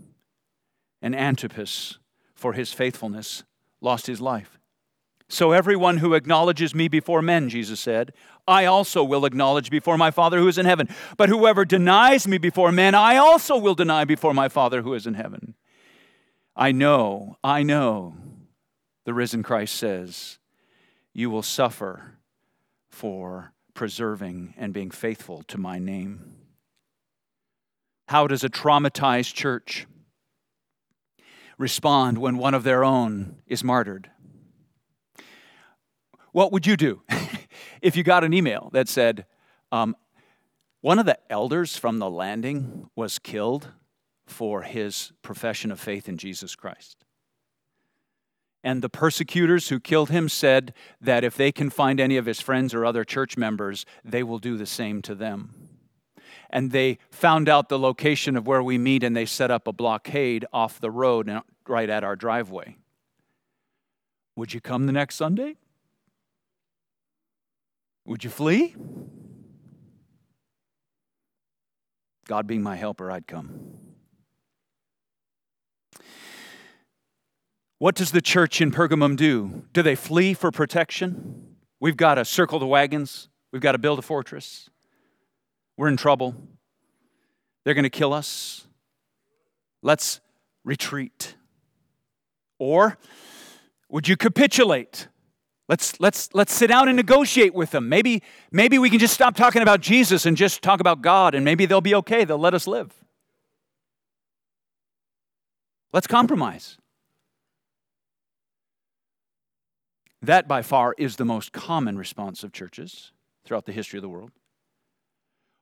And 1.01 1.15
Antipas 1.15 1.97
for 2.41 2.53
his 2.53 2.73
faithfulness, 2.73 3.43
lost 3.79 4.07
his 4.07 4.19
life. 4.19 4.59
So 5.29 5.51
everyone 5.53 5.99
who 5.99 6.15
acknowledges 6.15 6.75
me 6.75 6.87
before 6.87 7.21
men, 7.21 7.47
Jesus 7.47 7.79
said, 7.79 8.11
I 8.47 8.65
also 8.65 9.01
will 9.03 9.23
acknowledge 9.25 9.69
before 9.69 9.97
my 9.97 10.11
Father 10.11 10.39
who 10.39 10.47
is 10.47 10.57
in 10.57 10.65
heaven. 10.65 10.89
But 11.15 11.29
whoever 11.29 11.63
denies 11.63 12.27
me 12.27 12.37
before 12.37 12.71
men, 12.71 12.95
I 12.95 13.15
also 13.15 13.57
will 13.57 13.75
deny 13.75 14.03
before 14.03 14.33
my 14.33 14.49
Father 14.49 14.81
who 14.81 14.93
is 14.93 15.07
in 15.07 15.13
heaven. 15.13 15.53
I 16.55 16.73
know, 16.73 17.37
I 17.43 17.63
know, 17.63 18.15
the 19.05 19.13
risen 19.13 19.43
Christ 19.43 19.75
says, 19.75 20.39
you 21.13 21.29
will 21.29 21.43
suffer 21.43 22.17
for 22.89 23.53
preserving 23.73 24.55
and 24.57 24.73
being 24.73 24.91
faithful 24.91 25.43
to 25.43 25.57
my 25.57 25.79
name. 25.79 26.33
How 28.09 28.27
does 28.27 28.43
a 28.43 28.49
traumatized 28.49 29.33
church 29.33 29.87
respond 31.61 32.17
when 32.17 32.37
one 32.37 32.53
of 32.53 32.63
their 32.63 32.83
own 32.83 33.37
is 33.45 33.63
martyred? 33.63 34.09
What 36.31 36.51
would 36.51 36.65
you 36.65 36.75
do 36.75 37.03
if 37.81 37.95
you 37.95 38.03
got 38.03 38.23
an 38.23 38.33
email 38.33 38.69
that 38.73 38.89
said, 38.89 39.25
um, 39.71 39.95
one 40.81 40.97
of 40.97 41.05
the 41.05 41.19
elders 41.31 41.77
from 41.77 41.99
the 41.99 42.09
landing 42.09 42.89
was 42.95 43.19
killed 43.19 43.71
for 44.25 44.63
his 44.63 45.11
profession 45.21 45.71
of 45.71 45.79
faith 45.79 46.09
in 46.09 46.17
Jesus 46.17 46.55
Christ? 46.55 47.05
And 48.63 48.81
the 48.81 48.89
persecutors 48.89 49.69
who 49.69 49.79
killed 49.79 50.09
him 50.09 50.29
said 50.29 50.73
that 50.99 51.23
if 51.23 51.35
they 51.35 51.51
can 51.51 51.69
find 51.69 51.99
any 51.99 52.17
of 52.17 52.25
his 52.25 52.39
friends 52.39 52.73
or 52.73 52.85
other 52.85 53.03
church 53.03 53.37
members, 53.37 53.85
they 54.03 54.23
will 54.23 54.39
do 54.39 54.57
the 54.57 54.65
same 54.65 55.01
to 55.03 55.15
them 55.15 55.70
and 56.51 56.71
they 56.71 56.99
found 57.09 57.49
out 57.49 57.69
the 57.69 57.79
location 57.79 58.35
of 58.35 58.45
where 58.45 58.61
we 58.61 58.77
meet 58.77 59.03
and 59.03 59.15
they 59.15 59.25
set 59.25 59.49
up 59.49 59.67
a 59.67 59.73
blockade 59.73 60.45
off 60.53 60.79
the 60.79 60.91
road 60.91 61.31
right 61.67 61.89
at 61.89 62.03
our 62.03 62.15
driveway. 62.15 62.77
Would 64.35 64.53
you 64.53 64.61
come 64.61 64.85
the 64.85 64.91
next 64.91 65.15
Sunday? 65.15 65.55
Would 68.05 68.23
you 68.23 68.29
flee? 68.29 68.75
God 72.27 72.47
being 72.47 72.63
my 72.63 72.75
helper, 72.75 73.11
I'd 73.11 73.27
come. 73.27 73.77
What 77.77 77.95
does 77.95 78.11
the 78.11 78.21
church 78.21 78.61
in 78.61 78.71
Pergamum 78.71 79.15
do? 79.15 79.63
Do 79.73 79.81
they 79.81 79.95
flee 79.95 80.33
for 80.33 80.51
protection? 80.51 81.55
We've 81.79 81.97
got 81.97 82.15
to 82.15 82.25
circle 82.25 82.59
the 82.59 82.67
wagons. 82.67 83.27
We've 83.51 83.61
got 83.61 83.71
to 83.71 83.79
build 83.79 83.97
a 83.97 84.03
fortress. 84.03 84.69
We're 85.77 85.87
in 85.87 85.97
trouble. 85.97 86.35
They're 87.63 87.73
going 87.73 87.83
to 87.83 87.89
kill 87.89 88.13
us. 88.13 88.67
Let's 89.81 90.19
retreat. 90.63 91.35
Or 92.59 92.97
would 93.89 94.07
you 94.07 94.15
capitulate? 94.15 95.07
Let's, 95.67 95.99
let's, 95.99 96.29
let's 96.33 96.53
sit 96.53 96.67
down 96.67 96.87
and 96.89 96.97
negotiate 96.97 97.53
with 97.53 97.71
them. 97.71 97.87
Maybe, 97.87 98.21
maybe 98.51 98.77
we 98.77 98.89
can 98.89 98.99
just 98.99 99.13
stop 99.13 99.35
talking 99.35 99.61
about 99.61 99.79
Jesus 99.79 100.25
and 100.25 100.35
just 100.35 100.61
talk 100.61 100.79
about 100.81 101.01
God, 101.01 101.33
and 101.33 101.45
maybe 101.45 101.65
they'll 101.65 101.81
be 101.81 101.95
okay. 101.95 102.25
They'll 102.25 102.37
let 102.37 102.53
us 102.53 102.67
live. 102.67 102.93
Let's 105.93 106.07
compromise. 106.07 106.77
That 110.21 110.47
by 110.47 110.61
far 110.61 110.93
is 110.97 111.15
the 111.15 111.25
most 111.25 111.51
common 111.51 111.97
response 111.97 112.43
of 112.43 112.51
churches 112.51 113.11
throughout 113.43 113.65
the 113.65 113.71
history 113.71 113.97
of 113.97 114.03
the 114.03 114.09
world. 114.09 114.31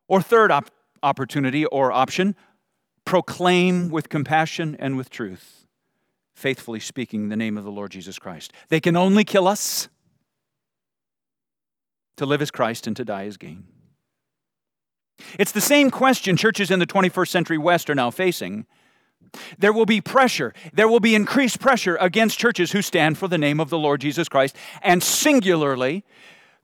Or, 0.10 0.22
third 0.22 0.51
op- 0.51 0.72
opportunity 1.01 1.66
or 1.66 1.94
option, 1.94 2.36
proclaim 3.06 3.89
with 3.89 4.10
compassion 4.10 4.75
and 4.80 4.98
with 4.98 5.10
truth, 5.10 5.66
faithfully 6.34 6.82
speaking 6.82 7.30
the 7.30 7.38
name 7.38 7.58
of 7.58 7.63
the 7.63 7.72
Lord 7.72 7.92
Jesus 7.92 8.20
Christ. 8.20 8.51
They 8.68 8.82
can 8.82 8.98
only 8.98 9.24
kill 9.24 9.48
us. 9.48 9.88
To 12.18 12.25
live 12.25 12.42
as 12.42 12.51
Christ 12.51 12.86
and 12.86 12.98
to 12.98 13.06
die 13.06 13.28
as 13.28 13.38
gain. 13.38 13.63
It's 15.38 15.54
the 15.54 15.62
same 15.62 15.89
question 15.89 16.36
churches 16.36 16.70
in 16.70 16.80
the 16.80 16.86
21st 16.86 17.30
century 17.30 17.58
West 17.58 17.89
are 17.89 17.96
now 17.96 18.12
facing. 18.12 18.66
There 19.58 19.72
will 19.72 19.86
be 19.86 20.01
pressure, 20.01 20.54
there 20.74 20.88
will 20.88 21.00
be 21.00 21.16
increased 21.16 21.60
pressure 21.60 21.98
against 22.01 22.39
churches 22.39 22.72
who 22.72 22.82
stand 22.82 23.18
for 23.18 23.28
the 23.28 23.38
name 23.38 23.60
of 23.60 23.70
the 23.70 23.78
Lord 23.78 24.01
Jesus 24.01 24.28
Christ 24.28 24.56
and 24.82 25.04
singularly 25.04 26.04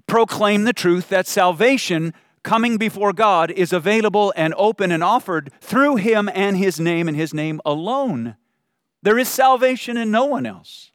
proclaim 0.08 0.64
the 0.64 0.74
truth 0.74 1.10
that 1.10 1.28
salvation 1.28 2.14
coming 2.46 2.78
before 2.78 3.12
God 3.12 3.52
is 3.52 3.74
available 3.74 4.32
and 4.38 4.54
open 4.56 4.92
and 4.92 5.04
offered 5.04 5.52
through 5.60 5.98
Him 5.98 6.30
and 6.34 6.56
His 6.56 6.80
name 6.80 7.10
and 7.10 7.18
His 7.18 7.34
name 7.34 7.60
alone. 7.66 8.38
There 9.02 9.18
is 9.18 9.28
salvation 9.28 9.98
in 9.98 10.12
no 10.12 10.26
one 10.26 10.46
else. 10.46 10.92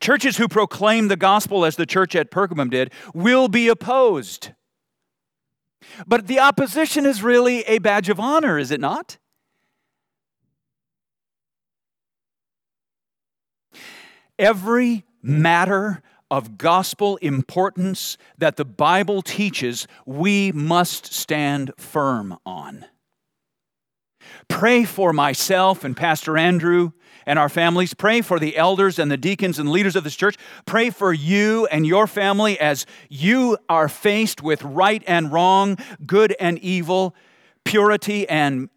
Churches 0.00 0.36
who 0.36 0.48
proclaim 0.48 1.08
the 1.08 1.16
gospel 1.16 1.64
as 1.64 1.76
the 1.76 1.86
church 1.86 2.14
at 2.16 2.30
Pergamum 2.30 2.68
did 2.70 2.92
will 3.14 3.48
be 3.48 3.68
opposed. 3.68 4.50
But 6.06 6.26
the 6.26 6.40
opposition 6.40 7.06
is 7.06 7.22
really 7.22 7.60
a 7.62 7.78
badge 7.78 8.08
of 8.08 8.18
honor, 8.18 8.58
is 8.58 8.70
it 8.70 8.80
not? 8.80 9.18
Every 14.38 15.04
matter 15.22 16.02
of 16.30 16.58
gospel 16.58 17.16
importance 17.18 18.16
that 18.38 18.56
the 18.56 18.64
Bible 18.64 19.22
teaches, 19.22 19.86
we 20.06 20.52
must 20.52 21.12
stand 21.12 21.72
firm 21.76 22.38
on. 22.46 22.84
Pray 24.48 24.84
for 24.84 25.12
myself 25.12 25.84
and 25.84 25.96
Pastor 25.96 26.36
Andrew 26.36 26.92
and 27.26 27.38
our 27.38 27.48
families. 27.48 27.94
Pray 27.94 28.20
for 28.20 28.38
the 28.38 28.56
elders 28.56 28.98
and 28.98 29.10
the 29.10 29.16
deacons 29.16 29.58
and 29.58 29.70
leaders 29.70 29.96
of 29.96 30.04
this 30.04 30.16
church. 30.16 30.36
Pray 30.66 30.90
for 30.90 31.12
you 31.12 31.66
and 31.66 31.86
your 31.86 32.06
family 32.06 32.58
as 32.58 32.86
you 33.08 33.58
are 33.68 33.88
faced 33.88 34.42
with 34.42 34.62
right 34.62 35.02
and 35.06 35.32
wrong, 35.32 35.78
good 36.06 36.34
and 36.40 36.58
evil, 36.58 37.14
purity 37.64 38.28
and 38.28 38.68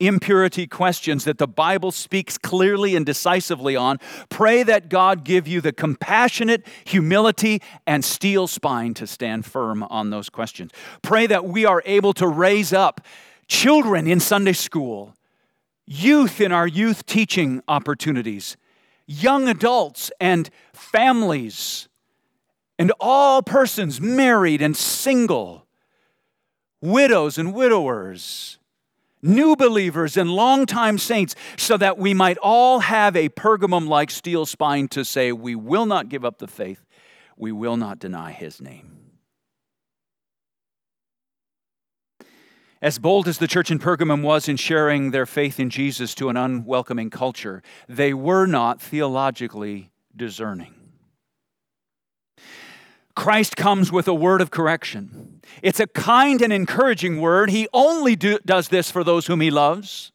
impurity 0.00 0.66
questions 0.66 1.24
that 1.24 1.38
the 1.38 1.46
Bible 1.46 1.92
speaks 1.92 2.38
clearly 2.38 2.96
and 2.96 3.06
decisively 3.06 3.76
on. 3.76 3.98
Pray 4.28 4.62
that 4.62 4.88
God 4.88 5.24
give 5.24 5.46
you 5.46 5.60
the 5.60 5.72
compassionate 5.72 6.66
humility 6.84 7.62
and 7.86 8.04
steel 8.04 8.46
spine 8.46 8.94
to 8.94 9.06
stand 9.06 9.46
firm 9.46 9.82
on 9.84 10.10
those 10.10 10.28
questions. 10.28 10.72
Pray 11.02 11.26
that 11.26 11.44
we 11.44 11.64
are 11.64 11.82
able 11.84 12.12
to 12.14 12.26
raise 12.26 12.72
up 12.72 13.00
children 13.46 14.06
in 14.06 14.18
Sunday 14.18 14.54
school 14.54 15.14
youth 15.90 16.40
in 16.40 16.52
our 16.52 16.68
youth 16.68 17.04
teaching 17.04 17.60
opportunities, 17.66 18.56
young 19.06 19.48
adults 19.48 20.12
and 20.20 20.48
families, 20.72 21.88
and 22.78 22.92
all 23.00 23.42
persons 23.42 24.00
married 24.00 24.62
and 24.62 24.76
single, 24.76 25.66
widows 26.80 27.38
and 27.38 27.52
widowers, 27.52 28.59
new 29.22 29.56
believers 29.56 30.16
and 30.16 30.30
longtime 30.30 30.98
saints, 30.98 31.34
so 31.56 31.76
that 31.76 31.98
we 31.98 32.14
might 32.14 32.38
all 32.38 32.80
have 32.80 33.16
a 33.16 33.28
Pergamum 33.28 33.88
like 33.88 34.10
steel 34.10 34.46
spine 34.46 34.88
to 34.88 35.04
say, 35.04 35.32
We 35.32 35.54
will 35.54 35.86
not 35.86 36.08
give 36.08 36.24
up 36.24 36.38
the 36.38 36.48
faith, 36.48 36.84
we 37.36 37.52
will 37.52 37.76
not 37.76 37.98
deny 37.98 38.32
his 38.32 38.60
name. 38.60 38.96
As 42.82 42.98
bold 42.98 43.28
as 43.28 43.36
the 43.36 43.46
church 43.46 43.70
in 43.70 43.78
Pergamum 43.78 44.22
was 44.22 44.48
in 44.48 44.56
sharing 44.56 45.10
their 45.10 45.26
faith 45.26 45.60
in 45.60 45.68
Jesus 45.68 46.14
to 46.14 46.30
an 46.30 46.38
unwelcoming 46.38 47.10
culture, 47.10 47.62
they 47.86 48.14
were 48.14 48.46
not 48.46 48.80
theologically 48.80 49.90
discerning. 50.16 50.79
Christ 53.20 53.54
comes 53.54 53.92
with 53.92 54.08
a 54.08 54.14
word 54.14 54.40
of 54.40 54.50
correction. 54.50 55.42
It's 55.60 55.78
a 55.78 55.86
kind 55.86 56.40
and 56.40 56.50
encouraging 56.50 57.20
word. 57.20 57.50
He 57.50 57.68
only 57.74 58.16
do, 58.16 58.38
does 58.46 58.68
this 58.68 58.90
for 58.90 59.04
those 59.04 59.26
whom 59.26 59.42
he 59.42 59.50
loves. 59.50 60.10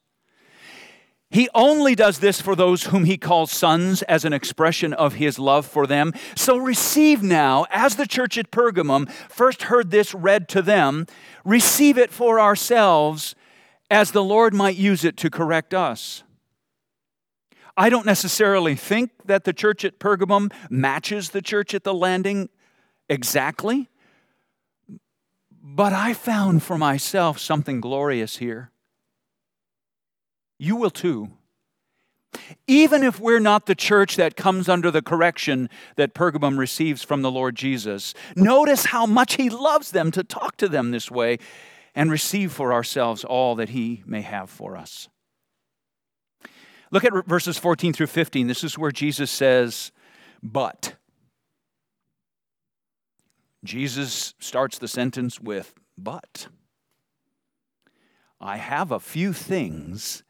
He 1.30 1.48
only 1.54 1.94
does 1.94 2.18
this 2.18 2.42
for 2.42 2.56
those 2.56 2.86
whom 2.86 3.06
he 3.06 3.16
calls 3.16 3.52
sons 3.52 4.02
as 4.02 4.26
an 4.26 4.34
expression 4.34 4.92
of 4.92 5.14
his 5.14 5.38
love 5.38 5.68
for 5.68 5.86
them. 5.86 6.14
So 6.36 6.58
receive 6.58 7.22
now, 7.22 7.68
as 7.70 7.96
the 7.96 8.08
church 8.08 8.40
at 8.40 8.50
Pergamum 8.50 9.08
first 9.30 9.64
heard 9.64 9.92
this 9.92 10.16
read 10.16 10.50
to 10.50 10.64
them, 10.64 11.06
receive 11.44 12.00
it 12.00 12.12
for 12.12 12.40
ourselves 12.40 13.36
as 13.92 14.14
the 14.14 14.24
Lord 14.24 14.52
might 14.52 14.78
use 14.78 15.06
it 15.06 15.16
to 15.18 15.30
correct 15.30 15.76
us. 15.76 16.24
I 17.78 17.90
don't 17.90 18.08
necessarily 18.08 18.74
think 18.74 19.12
that 19.26 19.44
the 19.44 19.54
church 19.54 19.86
at 19.86 20.00
Pergamum 20.00 20.52
matches 20.72 21.30
the 21.30 21.42
church 21.44 21.76
at 21.76 21.84
the 21.84 21.94
landing 21.94 22.50
exactly, 23.10 23.90
but 25.62 25.94
I 25.94 26.14
found 26.14 26.64
for 26.64 26.78
myself 26.78 27.40
something 27.40 27.82
glorious 27.82 28.38
here. 28.38 28.72
You 30.58 30.76
will 30.76 30.92
too. 30.92 31.32
Even 32.68 33.04
if 33.04 33.20
we're 33.20 33.40
not 33.40 33.66
the 33.66 33.76
church 33.76 34.16
that 34.18 34.36
comes 34.36 34.68
under 34.68 34.92
the 34.92 35.02
correction 35.02 35.70
that 35.96 36.14
Pergamum 36.14 36.58
receives 36.58 37.02
from 37.02 37.22
the 37.22 37.32
Lord 37.32 37.56
Jesus, 37.56 38.14
notice 38.36 38.86
how 38.86 39.06
much 39.06 39.36
He 39.36 39.50
loves 39.50 39.92
them 39.92 40.12
to 40.12 40.24
talk 40.24 40.58
to 40.58 40.68
them 40.68 40.92
this 40.92 41.10
way 41.10 41.38
and 41.94 42.12
receive 42.12 42.52
for 42.52 42.74
ourselves 42.74 43.24
all 43.24 43.56
that 43.56 43.70
He 43.70 44.04
may 44.06 44.22
have 44.22 44.50
for 44.50 44.76
us. 44.76 45.08
Look 46.92 47.04
at 47.04 47.26
verses 47.26 47.58
14 47.58 47.94
through 47.94 48.08
15. 48.08 48.48
This 48.48 48.64
is 48.64 48.78
where 48.78 48.92
Jesus 48.92 49.32
says, 49.32 49.92
But. 50.44 50.96
Jesus 53.66 54.34
starts 54.40 54.78
the 54.78 54.88
sentence 54.88 55.40
with, 55.40 55.74
But. 55.98 56.48
I 58.40 58.58
have 58.58 58.92
a 58.92 59.00
few 59.00 59.34
things 59.34 60.24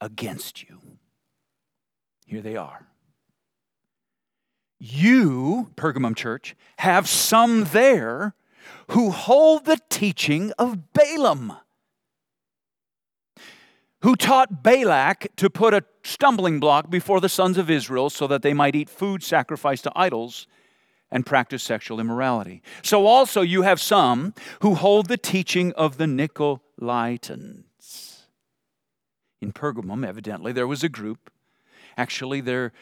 against 0.00 0.62
you. 0.62 0.80
Here 2.26 2.42
they 2.42 2.56
are. 2.56 2.86
You, 4.78 5.70
Pergamum 5.76 6.16
church, 6.16 6.56
have 6.78 7.08
some 7.08 7.64
there 7.64 8.34
who 8.88 9.10
hold 9.10 9.66
the 9.66 9.78
teaching 9.88 10.52
of 10.58 10.92
Balaam, 10.92 11.54
who 14.02 14.16
taught 14.16 14.62
Balak 14.62 15.28
to 15.36 15.50
put 15.50 15.74
a 15.74 15.84
stumbling 16.02 16.60
block 16.60 16.88
before 16.88 17.20
the 17.20 17.28
sons 17.28 17.58
of 17.58 17.68
Israel 17.68 18.08
so 18.10 18.26
that 18.26 18.42
they 18.42 18.54
might 18.54 18.74
eat 18.74 18.88
food 18.88 19.22
sacrificed 19.22 19.84
to 19.84 19.92
idols 19.94 20.46
and 21.10 21.26
practice 21.26 21.62
sexual 21.62 22.00
immorality. 22.00 22.62
So 22.82 23.06
also 23.06 23.40
you 23.40 23.62
have 23.62 23.80
some 23.80 24.34
who 24.60 24.74
hold 24.74 25.06
the 25.06 25.16
teaching 25.16 25.72
of 25.72 25.96
the 25.96 26.06
Nicolaitans 26.06 27.64
in 29.40 29.52
Pergamum, 29.52 30.06
evidently, 30.06 30.52
there 30.52 30.66
was 30.66 30.84
a 30.84 30.88
group. 30.88 31.30
Actually, 31.96 32.40
there, 32.40 32.72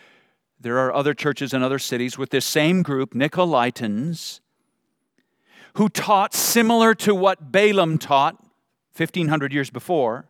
there 0.61 0.79
are 0.79 0.93
other 0.93 1.15
churches 1.15 1.55
in 1.55 1.63
other 1.63 1.79
cities 1.79 2.19
with 2.19 2.31
this 2.31 2.45
same 2.45 2.83
group, 2.83 3.15
Nicolaitans, 3.15 4.41
who 5.75 5.89
taught 5.89 6.35
similar 6.35 6.95
to 6.97 7.15
what 7.15 7.53
Balaam 7.53 7.99
taught 7.99 8.43
1500 8.97 9.53
years 9.53 9.71
before 9.71 10.27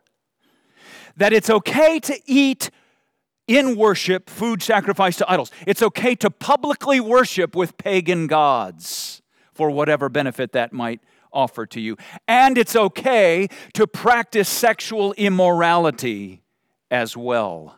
that 1.17 1.33
it's 1.33 1.49
okay 1.49 1.99
to 1.99 2.19
eat 2.27 2.69
in 3.49 3.75
worship 3.75 4.29
food 4.29 4.61
sacrificed 4.61 5.17
to 5.17 5.29
idols. 5.29 5.51
It's 5.65 5.81
okay 5.81 6.13
to 6.15 6.29
publicly 6.29 6.99
worship 6.99 7.55
with 7.55 7.77
pagan 7.77 8.27
gods 8.27 9.23
for 9.53 9.71
whatever 9.71 10.07
benefit 10.07 10.51
that 10.53 10.71
might 10.71 11.01
offer 11.33 11.65
to 11.65 11.81
you. 11.81 11.97
And 12.27 12.57
it's 12.57 12.75
okay 12.75 13.47
to 13.73 13.87
practice 13.87 14.47
sexual 14.47 15.13
immorality 15.13 16.43
as 16.91 17.17
well. 17.17 17.75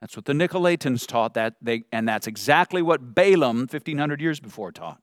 That's 0.00 0.16
what 0.16 0.24
the 0.24 0.32
Nicolaitans 0.32 1.06
taught, 1.06 1.34
that 1.34 1.54
they, 1.62 1.84
and 1.92 2.08
that's 2.08 2.26
exactly 2.26 2.82
what 2.82 3.14
Balaam, 3.14 3.60
1500 3.60 4.20
years 4.20 4.40
before, 4.40 4.72
taught. 4.72 5.00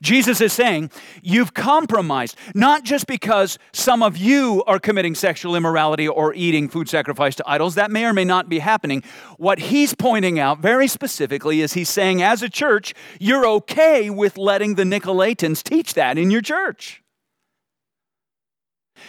Jesus 0.00 0.40
is 0.40 0.52
saying, 0.52 0.90
You've 1.22 1.54
compromised, 1.54 2.36
not 2.54 2.84
just 2.84 3.06
because 3.06 3.58
some 3.72 4.02
of 4.02 4.16
you 4.16 4.62
are 4.66 4.78
committing 4.78 5.14
sexual 5.14 5.56
immorality 5.56 6.08
or 6.08 6.34
eating 6.34 6.68
food 6.68 6.88
sacrificed 6.88 7.38
to 7.38 7.44
idols. 7.48 7.74
That 7.74 7.90
may 7.90 8.04
or 8.04 8.12
may 8.12 8.24
not 8.24 8.48
be 8.48 8.58
happening. 8.58 9.02
What 9.38 9.58
he's 9.58 9.94
pointing 9.94 10.38
out 10.38 10.60
very 10.60 10.88
specifically 10.88 11.60
is 11.60 11.72
he's 11.74 11.88
saying, 11.88 12.22
as 12.22 12.42
a 12.42 12.48
church, 12.48 12.94
you're 13.20 13.46
okay 13.46 14.10
with 14.10 14.38
letting 14.38 14.74
the 14.74 14.84
Nicolaitans 14.84 15.62
teach 15.62 15.94
that 15.94 16.18
in 16.18 16.30
your 16.30 16.42
church. 16.42 17.02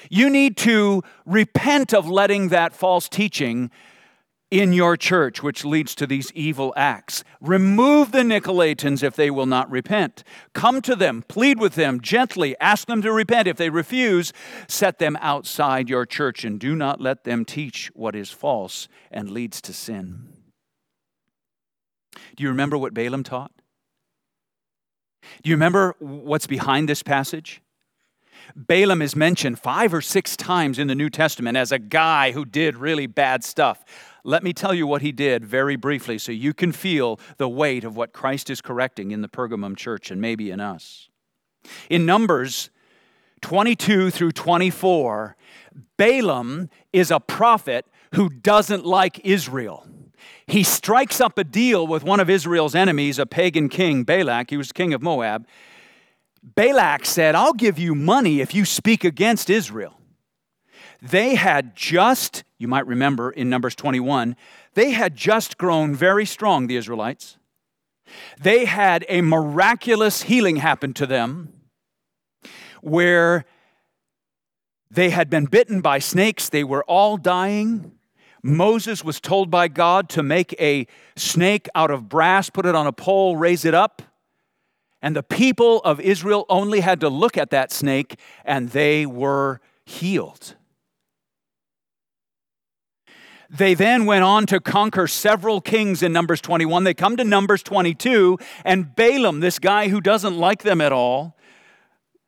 You 0.10 0.30
need 0.30 0.58
to 0.58 1.04
repent 1.26 1.94
of 1.94 2.10
letting 2.10 2.50
that 2.50 2.74
false 2.74 3.10
teaching 3.10 3.72
in 4.50 4.72
your 4.72 4.96
church, 4.96 5.44
which 5.44 5.66
leads 5.66 5.94
to 5.96 6.08
these 6.08 6.32
evil 6.34 6.74
acts. 6.78 7.24
Remove 7.42 8.12
the 8.12 8.20
Nicolaitans 8.20 9.04
if 9.04 9.16
they 9.16 9.30
will 9.30 9.46
not 9.46 9.70
repent. 9.70 10.24
Come 10.54 10.82
to 10.84 10.96
them, 10.96 11.24
plead 11.28 11.60
with 11.60 11.76
them 11.76 12.00
gently, 12.00 12.56
ask 12.60 12.88
them 12.88 13.02
to 13.02 13.12
repent. 13.12 13.48
If 13.48 13.58
they 13.58 13.70
refuse, 13.70 14.32
set 14.68 15.00
them 15.00 15.18
outside 15.20 15.90
your 15.90 16.06
church 16.06 16.46
and 16.46 16.60
do 16.60 16.76
not 16.76 17.02
let 17.02 17.24
them 17.24 17.44
teach 17.44 17.92
what 17.94 18.16
is 18.16 18.32
false 18.32 18.88
and 19.12 19.30
leads 19.30 19.62
to 19.62 19.74
sin. 19.74 20.30
Do 22.36 22.44
you 22.44 22.50
remember 22.50 22.78
what 22.78 22.94
Balaam 22.94 23.24
taught? 23.24 23.52
Do 25.44 25.50
you 25.50 25.56
remember 25.56 25.96
what's 26.00 26.48
behind 26.48 26.88
this 26.88 27.04
passage? 27.04 27.62
Balaam 28.56 29.02
is 29.02 29.16
mentioned 29.16 29.60
five 29.60 29.94
or 29.94 30.02
six 30.02 30.38
times 30.38 30.80
in 30.80 30.88
the 30.88 30.96
New 30.96 31.10
Testament 31.10 31.58
as 31.58 31.72
a 31.72 31.80
guy 31.80 32.32
who 32.32 32.46
did 32.46 32.78
really 32.78 33.08
bad 33.08 33.44
stuff. 33.44 33.84
Let 34.28 34.44
me 34.44 34.52
tell 34.52 34.74
you 34.74 34.86
what 34.86 35.02
he 35.02 35.14
did 35.14 35.46
very 35.46 35.78
briefly 35.78 36.18
so 36.18 36.34
you 36.34 36.54
can 36.54 36.74
feel 36.74 37.18
the 37.38 37.48
weight 37.48 37.86
of 37.86 37.96
what 37.96 38.12
Christ 38.12 38.50
is 38.50 38.60
correcting 38.60 39.12
in 39.12 39.22
the 39.22 39.30
Pergamum 39.30 39.78
church 39.78 40.12
and 40.12 40.20
maybe 40.20 40.52
in 40.52 40.60
us. 40.60 41.08
In 41.90 42.06
Numbers 42.06 42.70
22 43.40 44.12
through 44.12 44.34
24, 44.34 45.38
Balaam 45.96 46.70
is 46.92 47.10
a 47.10 47.22
prophet 47.22 47.86
who 48.16 48.28
doesn't 48.28 48.86
like 48.86 49.26
Israel. 49.26 49.88
He 50.46 50.62
strikes 50.62 51.22
up 51.22 51.38
a 51.38 51.46
deal 51.46 51.88
with 51.88 52.04
one 52.04 52.20
of 52.20 52.30
Israel's 52.30 52.76
enemies, 52.76 53.20
a 53.20 53.26
pagan 53.26 53.70
king, 53.70 54.04
Balak. 54.04 54.50
He 54.50 54.58
was 54.58 54.74
king 54.74 54.94
of 54.94 55.02
Moab. 55.02 55.48
Balak 56.44 57.06
said, 57.06 57.34
I'll 57.34 57.54
give 57.54 57.80
you 57.80 57.96
money 57.96 58.42
if 58.42 58.54
you 58.54 58.66
speak 58.66 59.06
against 59.06 59.50
Israel. 59.50 59.97
They 61.02 61.36
had 61.36 61.76
just, 61.76 62.44
you 62.58 62.68
might 62.68 62.88
remember 62.88 63.32
in 63.32 63.50
Numbers 63.50 63.76
21, 63.76 64.36
they 64.74 64.92
had 64.92 65.16
just 65.16 65.58
grown 65.58 65.96
very 65.96 66.26
strong, 66.26 66.68
the 66.68 66.76
Israelites. 66.76 67.38
They 68.40 68.66
had 68.66 69.06
a 69.10 69.22
miraculous 69.22 70.24
healing 70.24 70.58
happen 70.58 70.94
to 70.94 71.06
them 71.06 71.54
where 72.82 73.46
they 74.90 75.10
had 75.10 75.30
been 75.30 75.46
bitten 75.46 75.82
by 75.82 76.00
snakes, 76.00 76.50
they 76.50 76.64
were 76.64 76.84
all 76.86 77.18
dying. 77.18 77.92
Moses 78.42 79.04
was 79.04 79.20
told 79.20 79.52
by 79.52 79.68
God 79.68 80.08
to 80.10 80.24
make 80.24 80.56
a 80.60 80.88
snake 81.16 81.68
out 81.76 81.92
of 81.92 82.08
brass, 82.08 82.50
put 82.50 82.66
it 82.66 82.76
on 82.76 82.88
a 82.88 82.94
pole, 82.94 83.36
raise 83.36 83.66
it 83.66 83.74
up. 83.74 84.02
And 85.02 85.16
the 85.16 85.24
people 85.24 85.80
of 85.80 86.00
Israel 86.00 86.46
only 86.48 86.80
had 86.80 87.00
to 87.02 87.10
look 87.10 87.38
at 87.38 87.50
that 87.52 87.72
snake 87.72 88.18
and 88.46 88.70
they 88.70 89.06
were 89.06 89.60
healed. 89.86 90.56
They 93.50 93.74
then 93.74 94.06
went 94.06 94.24
on 94.24 94.46
to 94.48 94.60
conquer 94.60 95.08
several 95.08 95.62
kings 95.62 96.04
in 96.04 96.12
Numbers 96.12 96.42
21. 96.42 96.84
They 96.84 96.94
come 96.94 97.18
to 97.18 97.24
Numbers 97.24 97.64
22, 97.64 98.38
and 98.66 98.96
Balaam, 98.96 99.40
this 99.40 99.60
guy 99.60 99.88
who 99.88 100.02
doesn't 100.02 100.38
like 100.38 100.64
them 100.64 100.82
at 100.82 100.92
all, 100.92 101.38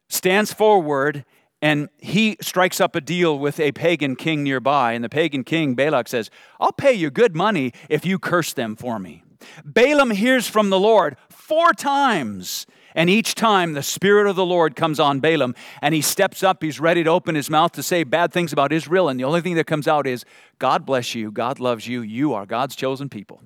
stands 0.08 0.54
forward 0.54 1.26
and 1.62 1.90
he 1.98 2.38
strikes 2.42 2.80
up 2.80 2.96
a 2.96 3.02
deal 3.02 3.38
with 3.38 3.60
a 3.60 3.72
pagan 3.74 4.16
king 4.16 4.44
nearby. 4.44 4.94
And 4.94 5.04
the 5.04 5.10
pagan 5.10 5.44
king, 5.44 5.76
Balak, 5.76 6.08
says, 6.08 6.30
I'll 6.60 6.72
pay 6.72 6.94
you 6.94 7.10
good 7.10 7.36
money 7.36 7.74
if 7.90 8.06
you 8.06 8.18
curse 8.18 8.54
them 8.54 8.76
for 8.76 8.98
me. 8.98 9.24
Balaam 9.66 10.12
hears 10.12 10.48
from 10.48 10.70
the 10.70 10.80
Lord 10.80 11.18
four 11.30 11.74
times. 11.74 12.66
And 12.96 13.10
each 13.10 13.36
time 13.36 13.74
the 13.74 13.84
Spirit 13.84 14.28
of 14.28 14.36
the 14.36 14.46
Lord 14.46 14.76
comes 14.76 15.00
on 15.00 15.20
Balaam 15.20 15.56
and 15.82 15.94
he 15.94 16.02
steps 16.02 16.44
up, 16.44 16.64
he's 16.64 16.80
ready 16.80 17.04
to 17.04 17.10
open 17.10 17.36
his 17.36 17.50
mouth 17.50 17.72
to 17.74 17.84
say 17.84 18.04
bad 18.04 18.34
things 18.34 18.52
about 18.52 18.72
Israel. 18.72 19.10
And 19.10 19.20
the 19.20 19.24
only 19.24 19.42
thing 19.42 19.56
that 19.56 19.68
comes 19.68 19.88
out 19.88 20.08
is, 20.08 20.26
God 20.58 20.86
bless 20.86 21.16
you, 21.16 21.32
God 21.32 21.60
loves 21.60 21.88
you, 21.88 22.02
you 22.02 22.34
are 22.34 22.46
God's 22.46 22.76
chosen 22.76 23.10
people. 23.10 23.42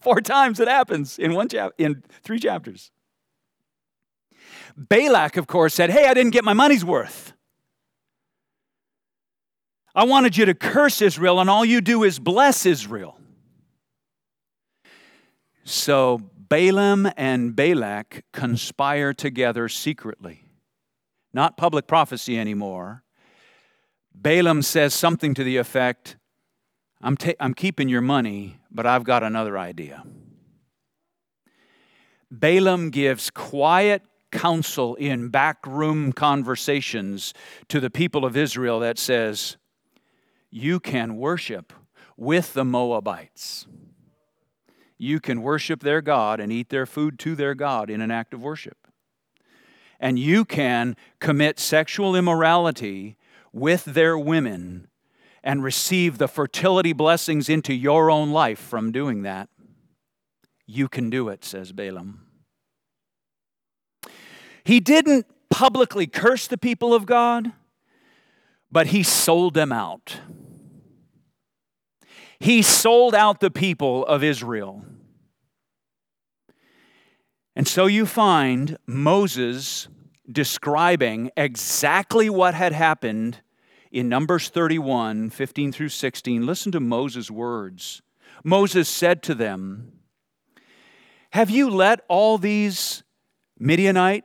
Four 0.00 0.20
times 0.20 0.60
it 0.60 0.68
happens 0.68 1.18
in 1.18 1.34
one 1.34 1.48
chap- 1.48 1.72
in 1.78 2.02
three 2.22 2.38
chapters. 2.38 2.90
Balak, 4.76 5.36
of 5.36 5.46
course, 5.46 5.74
said, 5.74 5.90
Hey, 5.90 6.06
I 6.06 6.14
didn't 6.14 6.32
get 6.32 6.44
my 6.44 6.52
money's 6.52 6.84
worth. 6.84 7.32
I 9.94 10.04
wanted 10.04 10.36
you 10.36 10.44
to 10.46 10.54
curse 10.54 11.00
Israel, 11.00 11.40
and 11.40 11.48
all 11.48 11.64
you 11.64 11.80
do 11.80 12.02
is 12.02 12.18
bless 12.18 12.66
Israel. 12.66 13.16
So 15.64 16.20
Balaam 16.48 17.08
and 17.16 17.54
Balak 17.56 18.24
conspire 18.32 19.14
together 19.14 19.68
secretly. 19.68 20.44
Not 21.32 21.56
public 21.56 21.86
prophecy 21.86 22.38
anymore. 22.38 23.02
Balaam 24.14 24.62
says 24.62 24.94
something 24.94 25.34
to 25.34 25.44
the 25.44 25.56
effect 25.56 26.16
I'm, 27.00 27.18
ta- 27.18 27.32
I'm 27.38 27.52
keeping 27.52 27.90
your 27.90 28.00
money, 28.00 28.58
but 28.70 28.86
I've 28.86 29.04
got 29.04 29.22
another 29.22 29.58
idea. 29.58 30.04
Balaam 32.30 32.88
gives 32.88 33.30
quiet 33.30 34.02
counsel 34.32 34.94
in 34.94 35.28
backroom 35.28 36.12
conversations 36.14 37.34
to 37.68 37.78
the 37.78 37.90
people 37.90 38.24
of 38.24 38.38
Israel 38.38 38.80
that 38.80 38.98
says, 38.98 39.58
You 40.50 40.80
can 40.80 41.16
worship 41.16 41.74
with 42.16 42.54
the 42.54 42.64
Moabites 42.64 43.66
you 44.98 45.20
can 45.20 45.42
worship 45.42 45.80
their 45.80 46.00
God 46.00 46.40
and 46.40 46.52
eat 46.52 46.68
their 46.68 46.86
food 46.86 47.18
to 47.20 47.34
their 47.34 47.54
God 47.54 47.90
in 47.90 48.00
an 48.00 48.10
act 48.10 48.34
of 48.34 48.42
worship. 48.42 48.78
And 50.00 50.18
you 50.18 50.44
can 50.44 50.96
commit 51.20 51.58
sexual 51.58 52.14
immorality 52.14 53.16
with 53.52 53.84
their 53.84 54.18
women 54.18 54.88
and 55.42 55.62
receive 55.62 56.18
the 56.18 56.28
fertility 56.28 56.92
blessings 56.92 57.48
into 57.48 57.74
your 57.74 58.10
own 58.10 58.30
life 58.30 58.58
from 58.58 58.92
doing 58.92 59.22
that. 59.22 59.48
You 60.66 60.88
can 60.88 61.10
do 61.10 61.28
it, 61.28 61.44
says 61.44 61.72
Balaam. 61.72 62.26
He 64.64 64.80
didn't 64.80 65.26
publicly 65.50 66.06
curse 66.06 66.46
the 66.46 66.56
people 66.56 66.94
of 66.94 67.04
God, 67.04 67.52
but 68.72 68.88
he 68.88 69.02
sold 69.02 69.54
them 69.54 69.70
out. 69.70 70.20
He 72.38 72.62
sold 72.62 73.14
out 73.14 73.40
the 73.40 73.50
people 73.50 74.04
of 74.06 74.22
Israel. 74.22 74.84
And 77.56 77.68
so 77.68 77.86
you 77.86 78.06
find 78.06 78.78
Moses 78.86 79.88
describing 80.30 81.30
exactly 81.36 82.28
what 82.28 82.54
had 82.54 82.72
happened 82.72 83.40
in 83.92 84.08
Numbers 84.08 84.48
31 84.48 85.30
15 85.30 85.72
through 85.72 85.88
16. 85.90 86.44
Listen 86.44 86.72
to 86.72 86.80
Moses' 86.80 87.30
words. 87.30 88.02
Moses 88.42 88.88
said 88.88 89.22
to 89.22 89.34
them, 89.34 89.92
Have 91.30 91.50
you 91.50 91.70
let 91.70 92.00
all 92.08 92.38
these 92.38 93.04
Midianite 93.58 94.24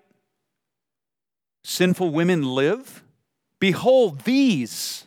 sinful 1.63 2.09
women 2.09 2.43
live? 2.43 3.03
Behold, 3.59 4.21
these 4.21 5.05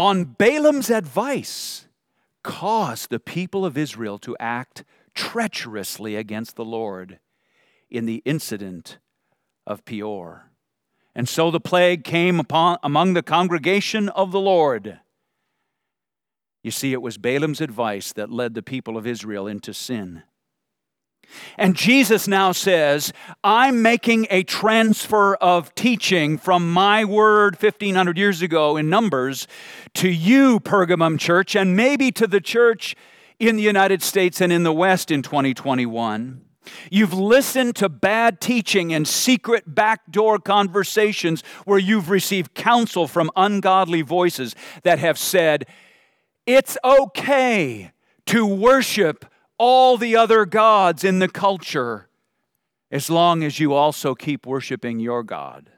on 0.00 0.24
Balaam's 0.24 0.88
advice, 0.88 1.86
caused 2.42 3.10
the 3.10 3.20
people 3.20 3.66
of 3.66 3.76
Israel 3.76 4.18
to 4.20 4.34
act 4.40 4.82
treacherously 5.14 6.16
against 6.16 6.56
the 6.56 6.64
Lord 6.64 7.18
in 7.90 8.06
the 8.06 8.22
incident 8.24 8.98
of 9.66 9.84
Peor. 9.84 10.50
And 11.14 11.28
so 11.28 11.50
the 11.50 11.60
plague 11.60 12.02
came 12.02 12.40
upon 12.40 12.78
among 12.82 13.12
the 13.12 13.22
congregation 13.22 14.08
of 14.08 14.32
the 14.32 14.40
Lord. 14.40 15.00
You 16.62 16.70
see, 16.70 16.94
it 16.94 17.02
was 17.02 17.18
Balaam's 17.18 17.60
advice 17.60 18.12
that 18.14 18.30
led 18.30 18.54
the 18.54 18.62
people 18.62 18.96
of 18.96 19.06
Israel 19.06 19.46
into 19.46 19.74
sin. 19.74 20.22
And 21.56 21.76
Jesus 21.76 22.26
now 22.26 22.52
says, 22.52 23.12
I'm 23.44 23.82
making 23.82 24.26
a 24.30 24.42
transfer 24.42 25.34
of 25.36 25.74
teaching 25.74 26.38
from 26.38 26.72
my 26.72 27.04
word 27.04 27.54
1500 27.60 28.18
years 28.18 28.42
ago 28.42 28.76
in 28.76 28.90
Numbers 28.90 29.46
to 29.94 30.08
you, 30.08 30.60
Pergamum 30.60 31.18
Church, 31.18 31.54
and 31.54 31.76
maybe 31.76 32.10
to 32.12 32.26
the 32.26 32.40
church 32.40 32.96
in 33.38 33.56
the 33.56 33.62
United 33.62 34.02
States 34.02 34.40
and 34.40 34.52
in 34.52 34.64
the 34.64 34.72
West 34.72 35.10
in 35.10 35.22
2021. 35.22 36.42
You've 36.90 37.14
listened 37.14 37.76
to 37.76 37.88
bad 37.88 38.40
teaching 38.40 38.92
and 38.92 39.08
secret 39.08 39.74
backdoor 39.74 40.38
conversations 40.38 41.42
where 41.64 41.78
you've 41.78 42.10
received 42.10 42.54
counsel 42.54 43.06
from 43.06 43.30
ungodly 43.36 44.02
voices 44.02 44.54
that 44.82 44.98
have 44.98 45.18
said, 45.18 45.66
it's 46.46 46.76
okay 46.84 47.92
to 48.26 48.46
worship 48.46 49.24
all 49.60 49.98
the 49.98 50.16
other 50.16 50.46
gods 50.46 51.04
in 51.04 51.18
the 51.18 51.28
culture 51.28 52.08
as 52.90 53.10
long 53.10 53.44
as 53.44 53.60
you 53.60 53.74
also 53.74 54.14
keep 54.14 54.46
worshiping 54.46 54.98
your 54.98 55.22
God. 55.22 55.68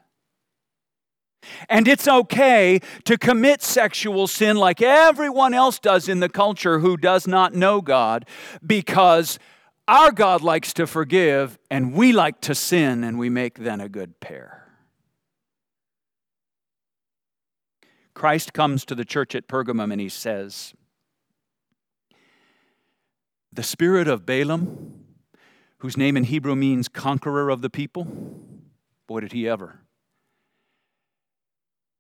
And 1.69 1.89
it's 1.89 2.07
okay 2.07 2.79
to 3.05 3.19
commit 3.19 3.61
sexual 3.61 4.29
sin 4.29 4.57
like 4.57 4.81
everyone 4.81 5.53
else 5.53 5.81
does 5.81 6.09
in 6.09 6.21
the 6.21 6.29
culture 6.29 6.79
who 6.79 6.97
does 6.97 7.27
not 7.27 7.55
know 7.55 7.81
God 7.81 8.25
because 8.65 9.41
our 9.89 10.13
God 10.13 10.43
likes 10.43 10.73
to 10.75 10.87
forgive 10.87 11.59
and 11.69 11.93
we 11.93 12.13
like 12.13 12.41
to 12.43 12.55
sin, 12.55 13.03
and 13.03 13.19
we 13.19 13.29
make 13.29 13.59
then 13.59 13.81
a 13.81 13.89
good 13.89 14.21
pair. 14.21 14.69
Christ 18.15 18.53
comes 18.53 18.85
to 18.85 18.95
the 18.95 19.05
church 19.05 19.35
at 19.35 19.49
Pergamum 19.49 19.91
and 19.91 20.01
he 20.01 20.09
says, 20.09 20.73
the 23.53 23.63
spirit 23.63 24.09
of 24.09 24.25
Balaam, 24.25 25.05
whose 25.79 25.97
name 25.97 26.17
in 26.17 26.25
Hebrew 26.25 26.57
means 26.57 26.89
conqueror 26.89 27.51
of 27.51 27.61
the 27.61 27.71
people, 27.71 28.07
boy, 29.07 29.21
did 29.21 29.33
he 29.33 29.49
ever, 29.49 29.81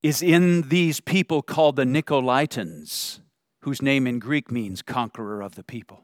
is 0.02 0.22
in 0.22 0.68
these 0.68 1.00
people 1.00 1.42
called 1.42 1.76
the 1.76 1.84
Nicolaitans, 1.84 3.20
whose 3.60 3.82
name 3.82 4.06
in 4.06 4.18
Greek 4.18 4.50
means 4.50 4.82
conqueror 4.82 5.42
of 5.42 5.54
the 5.54 5.62
people. 5.62 6.02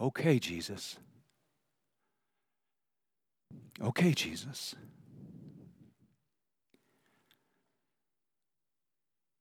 Okay, 0.00 0.38
Jesus. 0.38 0.98
Okay, 3.82 4.12
Jesus. 4.12 4.74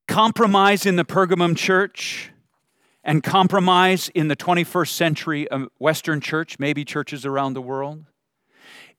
Compromise 0.07 0.85
in 0.85 0.95
the 0.95 1.05
Pergamum 1.05 1.55
church 1.55 2.31
and 3.03 3.23
compromise 3.23 4.09
in 4.09 4.27
the 4.27 4.35
21st 4.35 4.89
century 4.89 5.49
um, 5.49 5.69
Western 5.79 6.21
church, 6.21 6.59
maybe 6.59 6.83
churches 6.83 7.25
around 7.25 7.53
the 7.53 7.61
world, 7.61 8.05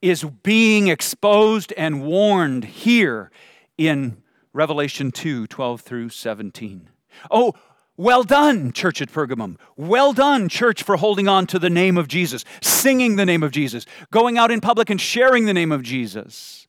is 0.01 0.25
being 0.43 0.89
exposed 0.89 1.73
and 1.77 2.03
warned 2.05 2.65
here 2.65 3.31
in 3.77 4.23
Revelation 4.53 5.13
2 5.13 5.47
12 5.47 5.81
through 5.81 6.09
17. 6.09 6.89
Oh, 7.31 7.55
well 7.97 8.23
done, 8.23 8.73
church 8.73 9.03
at 9.03 9.13
Pergamum. 9.13 9.57
Well 9.77 10.15
done, 10.15 10.49
church, 10.49 10.83
for 10.83 10.97
holding 10.97 11.29
on 11.29 11.47
to 11.49 11.59
the 11.59 11.69
name 11.69 11.99
of 11.99 12.09
Jesus, 12.09 12.47
singing 12.63 13.17
the 13.17 13.27
name 13.27 13.43
of 13.43 13.53
Jesus, 13.53 13.85
going 14.11 14.39
out 14.39 14.51
in 14.51 14.63
public 14.63 14.89
and 14.89 15.01
sharing 15.01 15.45
the 15.45 15.53
name 15.53 15.71
of 15.71 15.83
Jesus. 15.83 16.67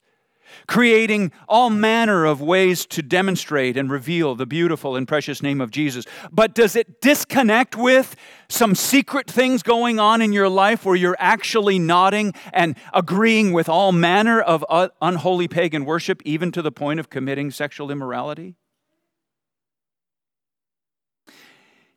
Creating 0.66 1.32
all 1.48 1.70
manner 1.70 2.24
of 2.24 2.40
ways 2.40 2.86
to 2.86 3.02
demonstrate 3.02 3.76
and 3.76 3.90
reveal 3.90 4.34
the 4.34 4.46
beautiful 4.46 4.96
and 4.96 5.06
precious 5.08 5.42
name 5.42 5.60
of 5.60 5.70
Jesus. 5.70 6.04
But 6.30 6.54
does 6.54 6.76
it 6.76 7.00
disconnect 7.00 7.76
with 7.76 8.16
some 8.48 8.74
secret 8.74 9.30
things 9.30 9.62
going 9.62 9.98
on 9.98 10.22
in 10.22 10.32
your 10.32 10.48
life 10.48 10.84
where 10.84 10.96
you're 10.96 11.16
actually 11.18 11.78
nodding 11.78 12.32
and 12.52 12.76
agreeing 12.92 13.52
with 13.52 13.68
all 13.68 13.92
manner 13.92 14.40
of 14.40 14.64
unholy 15.00 15.48
pagan 15.48 15.84
worship, 15.84 16.22
even 16.24 16.52
to 16.52 16.62
the 16.62 16.72
point 16.72 17.00
of 17.00 17.10
committing 17.10 17.50
sexual 17.50 17.90
immorality? 17.90 18.56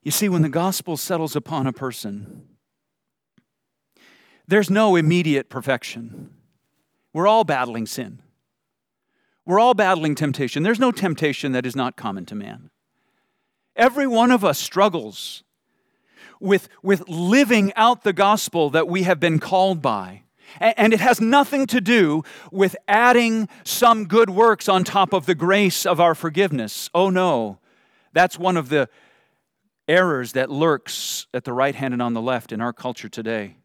You 0.04 0.12
see, 0.12 0.30
when 0.30 0.44
the 0.44 0.50
gospel 0.50 0.98
settles 0.98 1.36
upon 1.36 1.66
a 1.66 1.74
person, 1.74 2.48
there's 4.48 4.70
no 4.70 4.96
immediate 4.96 5.50
perfection. 5.50 6.30
We're 7.12 7.26
all 7.26 7.44
battling 7.44 7.88
sin. 7.88 8.22
We're 9.46 9.60
all 9.60 9.74
battling 9.74 10.16
temptation. 10.16 10.64
There's 10.64 10.80
no 10.80 10.92
temptation 10.92 11.52
that 11.52 11.66
is 11.66 11.76
not 11.76 11.96
common 11.96 12.26
to 12.28 12.36
man. 12.36 12.72
Every 13.76 14.08
one 14.08 14.32
of 14.32 14.44
us 14.44 14.58
struggles 14.58 15.44
with, 16.40 16.70
with 16.82 17.08
living 17.08 17.74
out 17.76 18.04
the 18.04 18.14
gospel 18.14 18.70
that 18.72 18.88
we 18.88 19.04
have 19.04 19.20
been 19.20 19.40
called 19.40 19.82
by. 19.82 20.24
And 20.60 20.94
it 20.94 21.00
has 21.00 21.20
nothing 21.20 21.68
to 21.68 21.82
do 21.82 22.24
with 22.52 22.76
adding 22.88 23.50
some 23.64 24.06
good 24.06 24.30
works 24.30 24.70
on 24.70 24.84
top 24.84 25.12
of 25.12 25.26
the 25.26 25.36
grace 25.36 25.86
of 25.86 26.00
our 26.00 26.16
forgiveness. 26.16 26.90
Oh 26.94 27.10
no, 27.10 27.60
that's 28.14 28.40
one 28.40 28.56
of 28.56 28.70
the 28.70 28.88
errors 29.88 30.32
that 30.32 30.50
lurks 30.50 31.28
at 31.34 31.44
the 31.44 31.52
right 31.52 31.76
hand 31.76 31.94
and 31.94 32.02
on 32.02 32.14
the 32.14 32.22
left 32.22 32.52
in 32.52 32.62
our 32.62 32.74
culture 32.74 33.10
today. 33.10 33.58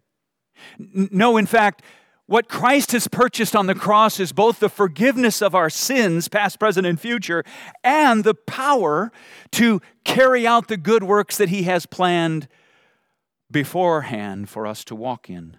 No, 0.78 1.36
in 1.36 1.46
fact, 1.46 1.82
what 2.30 2.48
Christ 2.48 2.92
has 2.92 3.08
purchased 3.08 3.56
on 3.56 3.66
the 3.66 3.74
cross 3.74 4.20
is 4.20 4.30
both 4.30 4.60
the 4.60 4.68
forgiveness 4.68 5.42
of 5.42 5.52
our 5.52 5.68
sins, 5.68 6.28
past, 6.28 6.60
present, 6.60 6.86
and 6.86 6.98
future, 7.00 7.42
and 7.82 8.22
the 8.22 8.34
power 8.34 9.10
to 9.50 9.82
carry 10.04 10.46
out 10.46 10.68
the 10.68 10.76
good 10.76 11.02
works 11.02 11.36
that 11.38 11.48
He 11.48 11.64
has 11.64 11.86
planned 11.86 12.46
beforehand 13.50 14.48
for 14.48 14.64
us 14.64 14.84
to 14.84 14.94
walk 14.94 15.28
in. 15.28 15.56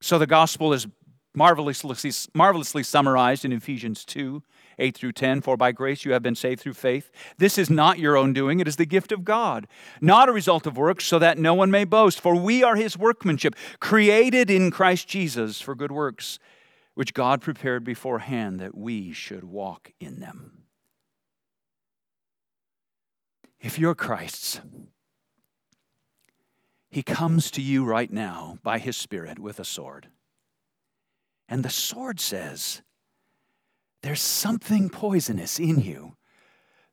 So 0.00 0.16
the 0.16 0.28
gospel 0.28 0.72
is 0.72 0.86
marvelously, 1.34 2.12
marvelously 2.32 2.84
summarized 2.84 3.44
in 3.44 3.50
Ephesians 3.50 4.04
2 4.04 4.44
8 4.78 4.96
through 4.96 5.12
10. 5.12 5.40
For 5.40 5.56
by 5.56 5.72
grace 5.72 6.04
you 6.04 6.12
have 6.12 6.22
been 6.22 6.34
saved 6.34 6.60
through 6.60 6.74
faith. 6.74 7.10
This 7.38 7.58
is 7.58 7.70
not 7.70 7.98
your 7.98 8.16
own 8.16 8.32
doing, 8.32 8.60
it 8.60 8.68
is 8.68 8.76
the 8.76 8.86
gift 8.86 9.12
of 9.12 9.24
God, 9.24 9.66
not 10.00 10.28
a 10.28 10.32
result 10.32 10.66
of 10.66 10.76
works, 10.76 11.04
so 11.04 11.18
that 11.18 11.38
no 11.38 11.54
one 11.54 11.70
may 11.70 11.84
boast. 11.84 12.20
For 12.20 12.34
we 12.34 12.62
are 12.62 12.76
his 12.76 12.96
workmanship, 12.96 13.54
created 13.80 14.50
in 14.50 14.70
Christ 14.70 15.08
Jesus 15.08 15.60
for 15.60 15.74
good 15.74 15.92
works, 15.92 16.38
which 16.94 17.14
God 17.14 17.40
prepared 17.40 17.84
beforehand 17.84 18.60
that 18.60 18.76
we 18.76 19.12
should 19.12 19.44
walk 19.44 19.92
in 20.00 20.20
them. 20.20 20.64
If 23.60 23.78
you're 23.78 23.94
Christ's, 23.94 24.60
he 26.90 27.02
comes 27.02 27.50
to 27.50 27.62
you 27.62 27.84
right 27.84 28.10
now 28.10 28.58
by 28.62 28.78
his 28.78 28.96
Spirit 28.96 29.38
with 29.38 29.58
a 29.58 29.64
sword. 29.64 30.08
And 31.48 31.62
the 31.62 31.70
sword 31.70 32.20
says, 32.20 32.82
There's 34.06 34.22
something 34.22 34.88
poisonous 34.88 35.58
in 35.58 35.80
you. 35.80 36.14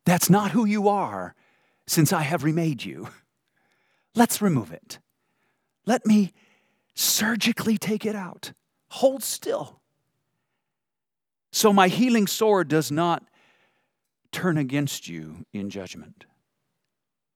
That's 0.04 0.32
not 0.32 0.50
who 0.50 0.66
you 0.66 0.90
are 0.90 1.36
since 1.86 2.12
I 2.12 2.24
have 2.24 2.44
remade 2.44 2.84
you. 2.84 3.08
Let's 4.16 4.42
remove 4.42 4.72
it. 4.72 4.98
Let 5.86 6.08
me 6.08 6.34
surgically 6.96 7.78
take 7.78 8.04
it 8.04 8.16
out. 8.16 8.54
Hold 8.90 9.22
still. 9.22 9.80
So 11.52 11.72
my 11.72 11.88
healing 11.88 12.26
sword 12.26 12.68
does 12.68 12.92
not 12.92 13.24
turn 14.32 14.58
against 14.58 15.08
you 15.08 15.46
in 15.54 15.70
judgment. 15.70 16.26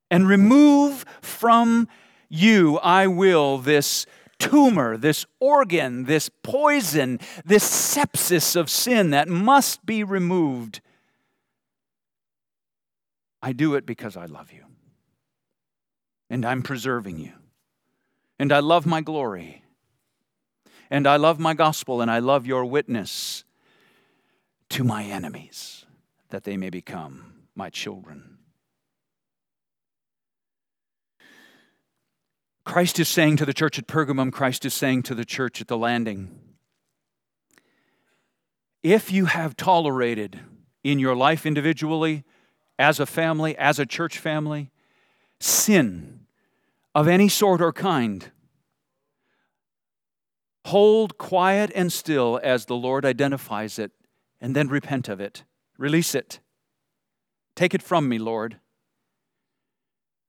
And 0.09 0.27
remove 0.27 1.05
from 1.21 1.87
you, 2.29 2.79
I 2.79 3.05
will, 3.05 3.59
this 3.59 4.07
tumor, 4.39 4.97
this 4.97 5.25
organ, 5.39 6.05
this 6.05 6.29
poison, 6.29 7.19
this 7.45 7.63
sepsis 7.63 8.55
of 8.55 8.69
sin 8.69 9.09
that 9.11 9.27
must 9.27 9.85
be 9.85 10.03
removed. 10.03 10.81
I 13.41 13.53
do 13.53 13.75
it 13.75 13.85
because 13.85 14.17
I 14.17 14.25
love 14.25 14.51
you. 14.51 14.63
And 16.29 16.45
I'm 16.45 16.61
preserving 16.61 17.19
you. 17.19 17.33
And 18.39 18.51
I 18.51 18.59
love 18.59 18.85
my 18.85 19.01
glory. 19.01 19.63
And 20.89 21.07
I 21.07 21.17
love 21.17 21.39
my 21.39 21.53
gospel, 21.53 22.01
and 22.01 22.09
I 22.09 22.19
love 22.19 22.45
your 22.45 22.65
witness 22.65 23.43
to 24.69 24.83
my 24.83 25.03
enemies, 25.03 25.85
that 26.29 26.43
they 26.43 26.57
may 26.57 26.69
become 26.69 27.33
my 27.55 27.69
children. 27.69 28.36
Christ 32.67 32.99
is 32.99 33.07
saying 33.07 33.37
to 33.37 33.45
the 33.45 33.53
church 33.53 33.79
at 33.79 33.87
Pergamum, 33.87 34.29
Christ 34.29 34.65
is 34.65 34.73
saying 34.73 35.03
to 35.03 35.15
the 35.15 35.23
church 35.23 35.61
at 35.61 35.69
the 35.69 35.77
landing, 35.77 36.37
if 38.83 39.09
you 39.09 39.27
have 39.27 39.55
tolerated 39.55 40.41
in 40.83 40.99
your 40.99 41.15
life 41.15 41.45
individually, 41.45 42.25
as 42.77 42.99
a 42.99 43.05
family, 43.05 43.57
as 43.57 43.79
a 43.79 43.85
church 43.85 44.19
family, 44.19 44.69
sin 45.39 46.25
of 46.93 47.07
any 47.07 47.29
sort 47.29 47.61
or 47.61 47.71
kind, 47.71 48.31
hold 50.65 51.17
quiet 51.17 51.71
and 51.73 51.91
still 51.93 52.37
as 52.43 52.65
the 52.65 52.75
Lord 52.75 53.05
identifies 53.05 53.79
it, 53.79 53.93
and 54.41 54.53
then 54.53 54.67
repent 54.67 55.07
of 55.07 55.21
it. 55.21 55.45
Release 55.77 56.13
it. 56.13 56.41
Take 57.55 57.73
it 57.73 57.81
from 57.81 58.09
me, 58.09 58.19
Lord. 58.19 58.59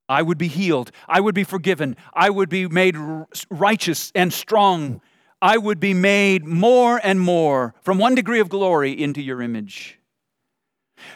I 0.09 0.23
would 0.23 0.39
be 0.39 0.49
healed. 0.49 0.91
I 1.07 1.21
would 1.21 1.35
be 1.35 1.45
forgiven. 1.45 1.97
I 2.15 2.31
would 2.31 2.49
be 2.49 2.67
made 2.67 2.97
righteous 3.51 4.11
and 4.15 4.33
strong. 4.33 5.01
I 5.43 5.59
would 5.59 5.79
be 5.79 5.95
made 5.95 6.45
more 6.45 7.01
and 7.03 7.21
more 7.21 7.75
from 7.83 7.99
one 7.99 8.15
degree 8.15 8.41
of 8.41 8.49
glory 8.49 8.93
into 8.93 9.21
your 9.21 9.43
image. 9.43 9.99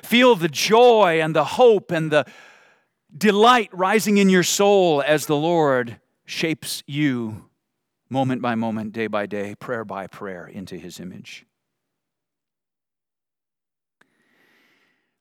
Feel 0.02 0.36
the 0.36 0.48
joy 0.48 1.20
and 1.20 1.34
the 1.34 1.44
hope 1.44 1.90
and 1.90 2.10
the 2.10 2.26
delight 3.16 3.70
rising 3.72 4.18
in 4.18 4.28
your 4.28 4.44
soul 4.44 5.02
as 5.04 5.26
the 5.26 5.36
Lord 5.36 6.00
shapes 6.24 6.82
you 6.86 7.48
moment 8.08 8.42
by 8.42 8.54
moment, 8.54 8.92
day 8.92 9.06
by 9.06 9.26
day, 9.26 9.54
prayer 9.54 9.84
by 9.84 10.06
prayer 10.06 10.46
into 10.46 10.76
his 10.76 11.00
image. 11.00 11.46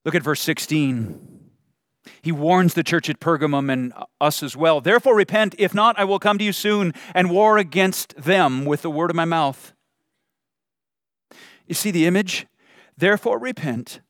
Look 0.04 0.16
at 0.16 0.24
verse 0.24 0.42
16. 0.42 1.41
He 2.22 2.32
warns 2.32 2.74
the 2.74 2.84
church 2.84 3.10
at 3.10 3.20
Pergamum 3.20 3.72
and 3.72 3.94
us 4.20 4.42
as 4.42 4.58
well. 4.58 4.82
Therefore, 4.82 5.16
repent. 5.16 5.56
If 5.58 5.74
not, 5.74 6.00
I 6.00 6.04
will 6.04 6.20
come 6.20 6.38
to 6.40 6.44
you 6.44 6.54
soon 6.54 6.94
and 7.14 7.30
war 7.30 7.58
against 7.58 8.16
them 8.16 8.66
with 8.66 8.82
the 8.82 8.90
word 8.90 9.10
of 9.10 9.16
my 9.16 9.26
mouth. 9.26 9.74
You 11.68 11.76
see 11.76 11.92
the 11.92 12.06
image? 12.06 12.48
Therefore, 12.98 13.40
repent. 13.40 14.02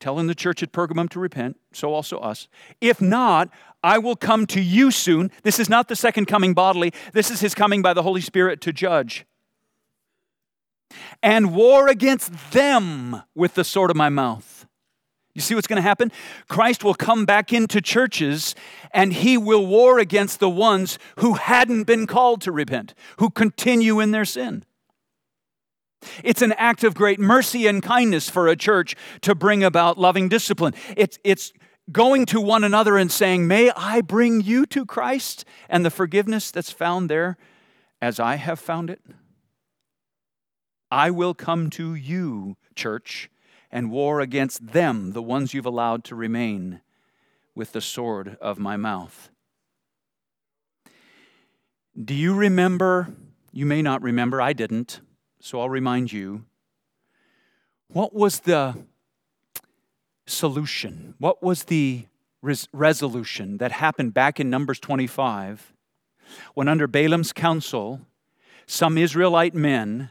Telling 0.00 0.26
the 0.26 0.34
church 0.34 0.64
at 0.64 0.72
Pergamum 0.72 1.08
to 1.10 1.20
repent, 1.20 1.60
so 1.72 1.94
also 1.94 2.18
us. 2.18 2.48
If 2.80 3.00
not, 3.00 3.50
I 3.84 3.98
will 3.98 4.16
come 4.16 4.46
to 4.48 4.60
you 4.60 4.90
soon. 4.90 5.30
This 5.44 5.60
is 5.60 5.68
not 5.68 5.86
the 5.86 5.94
second 5.94 6.26
coming 6.26 6.54
bodily, 6.54 6.92
this 7.12 7.30
is 7.30 7.40
his 7.40 7.54
coming 7.54 7.82
by 7.82 7.94
the 7.94 8.02
Holy 8.02 8.20
Spirit 8.20 8.60
to 8.62 8.72
judge. 8.72 9.26
And 11.22 11.54
war 11.54 11.88
against 11.88 12.32
them 12.50 13.22
with 13.36 13.54
the 13.54 13.62
sword 13.62 13.90
of 13.90 13.96
my 13.96 14.08
mouth. 14.08 14.61
You 15.34 15.40
see 15.40 15.54
what's 15.54 15.66
going 15.66 15.76
to 15.76 15.82
happen? 15.82 16.12
Christ 16.48 16.84
will 16.84 16.94
come 16.94 17.24
back 17.24 17.52
into 17.52 17.80
churches 17.80 18.54
and 18.92 19.12
he 19.12 19.38
will 19.38 19.66
war 19.66 19.98
against 19.98 20.40
the 20.40 20.50
ones 20.50 20.98
who 21.18 21.34
hadn't 21.34 21.84
been 21.84 22.06
called 22.06 22.42
to 22.42 22.52
repent, 22.52 22.92
who 23.18 23.30
continue 23.30 23.98
in 23.98 24.10
their 24.10 24.26
sin. 24.26 24.64
It's 26.22 26.42
an 26.42 26.52
act 26.52 26.84
of 26.84 26.94
great 26.94 27.20
mercy 27.20 27.66
and 27.66 27.82
kindness 27.82 28.28
for 28.28 28.48
a 28.48 28.56
church 28.56 28.94
to 29.22 29.34
bring 29.34 29.64
about 29.64 29.98
loving 29.98 30.28
discipline. 30.28 30.74
It's, 30.96 31.18
it's 31.24 31.52
going 31.90 32.26
to 32.26 32.40
one 32.40 32.64
another 32.64 32.98
and 32.98 33.10
saying, 33.10 33.46
May 33.46 33.70
I 33.70 34.00
bring 34.00 34.40
you 34.40 34.66
to 34.66 34.84
Christ 34.84 35.44
and 35.68 35.84
the 35.84 35.90
forgiveness 35.90 36.50
that's 36.50 36.70
found 36.70 37.08
there 37.08 37.38
as 38.00 38.20
I 38.20 38.34
have 38.34 38.60
found 38.60 38.90
it? 38.90 39.00
I 40.90 41.10
will 41.10 41.34
come 41.34 41.70
to 41.70 41.94
you, 41.94 42.56
church, 42.74 43.30
and 43.72 43.90
war 43.90 44.20
against 44.20 44.68
them, 44.68 45.12
the 45.12 45.22
ones 45.22 45.54
you've 45.54 45.66
allowed 45.66 46.04
to 46.04 46.14
remain, 46.14 46.82
with 47.54 47.72
the 47.72 47.80
sword 47.80 48.36
of 48.40 48.58
my 48.58 48.76
mouth. 48.76 49.30
Do 52.02 52.14
you 52.14 52.34
remember? 52.34 53.14
You 53.52 53.66
may 53.66 53.82
not 53.82 54.02
remember, 54.02 54.40
I 54.40 54.52
didn't, 54.52 55.00
so 55.40 55.60
I'll 55.60 55.68
remind 55.68 56.12
you. 56.12 56.44
What 57.88 58.14
was 58.14 58.40
the 58.40 58.76
solution? 60.26 61.14
What 61.18 61.42
was 61.42 61.64
the 61.64 62.06
res- 62.40 62.68
resolution 62.72 63.58
that 63.58 63.72
happened 63.72 64.14
back 64.14 64.40
in 64.40 64.48
Numbers 64.48 64.80
25 64.80 65.72
when, 66.54 66.68
under 66.68 66.86
Balaam's 66.86 67.32
counsel, 67.32 68.00
some 68.66 68.96
Israelite 68.96 69.54
men 69.54 70.10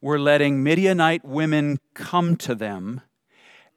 were 0.00 0.18
letting 0.18 0.62
Midianite 0.62 1.24
women 1.24 1.78
come 1.94 2.36
to 2.36 2.54
them, 2.54 3.00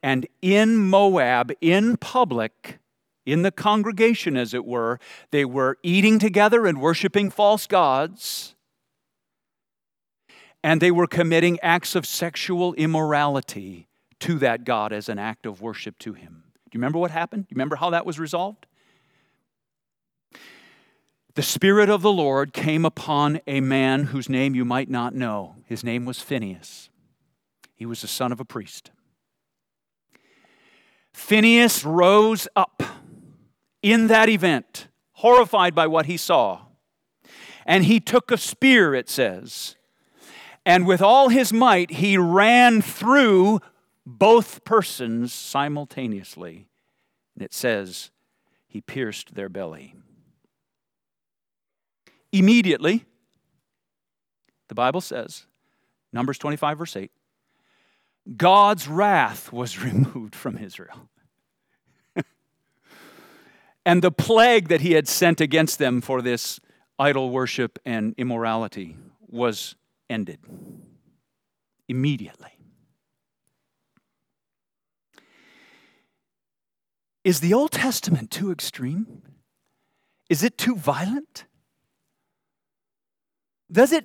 and 0.02 0.26
in 0.40 0.76
Moab, 0.76 1.52
in 1.60 1.96
public, 1.96 2.78
in 3.24 3.42
the 3.42 3.52
congregation, 3.52 4.36
as 4.36 4.52
it 4.52 4.64
were, 4.64 4.98
they 5.30 5.44
were 5.44 5.78
eating 5.82 6.18
together 6.18 6.66
and 6.66 6.80
worshiping 6.80 7.30
false 7.30 7.66
gods, 7.66 8.54
and 10.64 10.80
they 10.80 10.90
were 10.90 11.06
committing 11.06 11.58
acts 11.60 11.94
of 11.94 12.06
sexual 12.06 12.74
immorality 12.74 13.88
to 14.20 14.38
that 14.38 14.64
God 14.64 14.92
as 14.92 15.08
an 15.08 15.18
act 15.18 15.46
of 15.46 15.60
worship 15.60 15.98
to 16.00 16.12
Him. 16.12 16.44
Do 16.70 16.76
you 16.76 16.80
remember 16.80 16.98
what 16.98 17.10
happened? 17.10 17.48
Do 17.48 17.52
you 17.52 17.56
remember 17.56 17.76
how 17.76 17.90
that 17.90 18.06
was 18.06 18.18
resolved? 18.18 18.66
The 21.34 21.42
Spirit 21.42 21.88
of 21.88 22.02
the 22.02 22.12
Lord 22.12 22.52
came 22.52 22.84
upon 22.84 23.40
a 23.46 23.60
man 23.60 24.04
whose 24.04 24.28
name 24.28 24.54
you 24.54 24.66
might 24.66 24.90
not 24.90 25.14
know. 25.14 25.56
His 25.64 25.82
name 25.82 26.04
was 26.04 26.20
Phineas. 26.20 26.90
He 27.74 27.86
was 27.86 28.02
the 28.02 28.06
son 28.08 28.32
of 28.32 28.40
a 28.40 28.44
priest. 28.44 28.90
Phineas 31.14 31.86
rose 31.86 32.48
up 32.54 32.82
in 33.80 34.08
that 34.08 34.28
event, 34.28 34.88
horrified 35.12 35.74
by 35.74 35.86
what 35.86 36.04
he 36.04 36.18
saw. 36.18 36.66
And 37.64 37.86
he 37.86 37.98
took 37.98 38.30
a 38.30 38.36
spear, 38.36 38.94
it 38.94 39.08
says, 39.08 39.76
and 40.66 40.86
with 40.86 41.00
all 41.00 41.28
his 41.30 41.52
might, 41.52 41.92
he 41.92 42.16
ran 42.16 42.82
through 42.82 43.60
both 44.04 44.64
persons 44.64 45.32
simultaneously. 45.32 46.68
And 47.34 47.42
it 47.42 47.52
says, 47.52 48.10
he 48.68 48.80
pierced 48.80 49.34
their 49.34 49.48
belly. 49.48 49.94
Immediately, 52.32 53.04
the 54.68 54.74
Bible 54.74 55.02
says, 55.02 55.46
Numbers 56.12 56.38
25, 56.38 56.78
verse 56.78 56.96
8, 56.96 57.10
God's 58.36 58.88
wrath 58.88 59.52
was 59.52 59.78
removed 59.84 60.34
from 60.34 60.56
Israel. 60.56 61.08
and 63.86 64.02
the 64.02 64.10
plague 64.10 64.68
that 64.68 64.80
he 64.80 64.92
had 64.92 65.08
sent 65.08 65.40
against 65.40 65.78
them 65.78 66.00
for 66.00 66.22
this 66.22 66.58
idol 66.98 67.30
worship 67.30 67.78
and 67.84 68.14
immorality 68.16 68.96
was 69.28 69.74
ended 70.08 70.38
immediately. 71.88 72.50
Is 77.24 77.40
the 77.40 77.54
Old 77.54 77.70
Testament 77.70 78.30
too 78.30 78.50
extreme? 78.50 79.22
Is 80.28 80.42
it 80.42 80.58
too 80.58 80.76
violent? 80.76 81.44
Does 83.72 83.92
it 83.92 84.04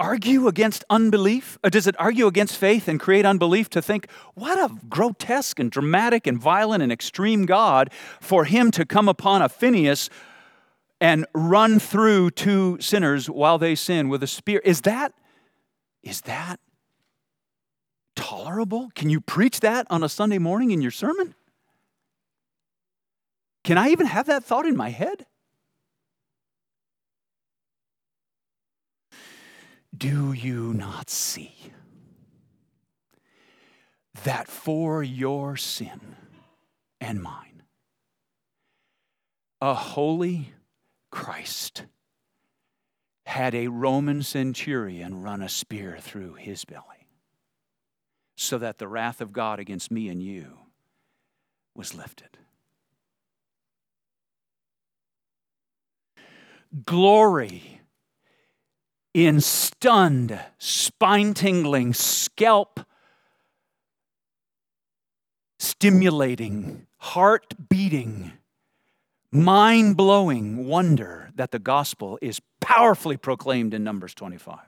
argue 0.00 0.48
against 0.48 0.84
unbelief? 0.90 1.58
Or 1.62 1.70
does 1.70 1.86
it 1.86 1.94
argue 1.98 2.26
against 2.26 2.56
faith 2.56 2.88
and 2.88 2.98
create 2.98 3.24
unbelief 3.24 3.68
to 3.70 3.82
think, 3.82 4.10
what 4.34 4.58
a 4.58 4.74
grotesque 4.88 5.60
and 5.60 5.70
dramatic 5.70 6.26
and 6.26 6.40
violent 6.40 6.82
and 6.82 6.90
extreme 6.90 7.46
God 7.46 7.90
for 8.20 8.44
him 8.44 8.70
to 8.72 8.84
come 8.84 9.08
upon 9.08 9.42
a 9.42 9.48
Phineas 9.48 10.10
and 11.00 11.26
run 11.34 11.78
through 11.78 12.30
two 12.30 12.78
sinners 12.80 13.28
while 13.28 13.58
they 13.58 13.74
sin 13.74 14.08
with 14.08 14.22
a 14.22 14.26
spear? 14.26 14.60
Is 14.64 14.80
that, 14.82 15.12
is 16.02 16.22
that 16.22 16.60
tolerable? 18.16 18.90
Can 18.94 19.10
you 19.10 19.20
preach 19.20 19.60
that 19.60 19.86
on 19.90 20.02
a 20.02 20.08
Sunday 20.08 20.38
morning 20.38 20.70
in 20.70 20.80
your 20.80 20.90
sermon? 20.90 21.34
Can 23.62 23.78
I 23.78 23.88
even 23.88 24.06
have 24.06 24.26
that 24.26 24.44
thought 24.44 24.66
in 24.66 24.76
my 24.76 24.90
head? 24.90 25.26
Do 29.96 30.32
you 30.32 30.72
not 30.72 31.10
see 31.10 31.54
that 34.24 34.48
for 34.48 35.02
your 35.02 35.56
sin 35.56 36.16
and 37.00 37.22
mine, 37.22 37.62
a 39.60 39.74
holy 39.74 40.52
Christ 41.10 41.84
had 43.26 43.54
a 43.54 43.68
Roman 43.68 44.22
centurion 44.22 45.22
run 45.22 45.42
a 45.42 45.48
spear 45.48 45.98
through 46.00 46.34
his 46.34 46.64
belly 46.64 47.08
so 48.36 48.58
that 48.58 48.78
the 48.78 48.88
wrath 48.88 49.20
of 49.20 49.32
God 49.32 49.58
against 49.58 49.90
me 49.90 50.08
and 50.08 50.22
you 50.22 50.58
was 51.74 51.94
lifted? 51.94 52.38
Glory 56.84 57.80
in 59.14 59.40
stunned, 59.40 60.38
spine 60.58 61.32
tingling, 61.32 61.94
scalp 61.94 62.80
stimulating, 65.64 66.86
heart 66.98 67.54
beating, 67.68 68.32
mind 69.32 69.96
blowing 69.96 70.66
wonder 70.66 71.30
that 71.34 71.50
the 71.50 71.58
gospel 71.58 72.18
is 72.20 72.40
powerfully 72.60 73.16
proclaimed 73.16 73.74
in 73.74 73.82
Numbers 73.82 74.14
25 74.14 74.58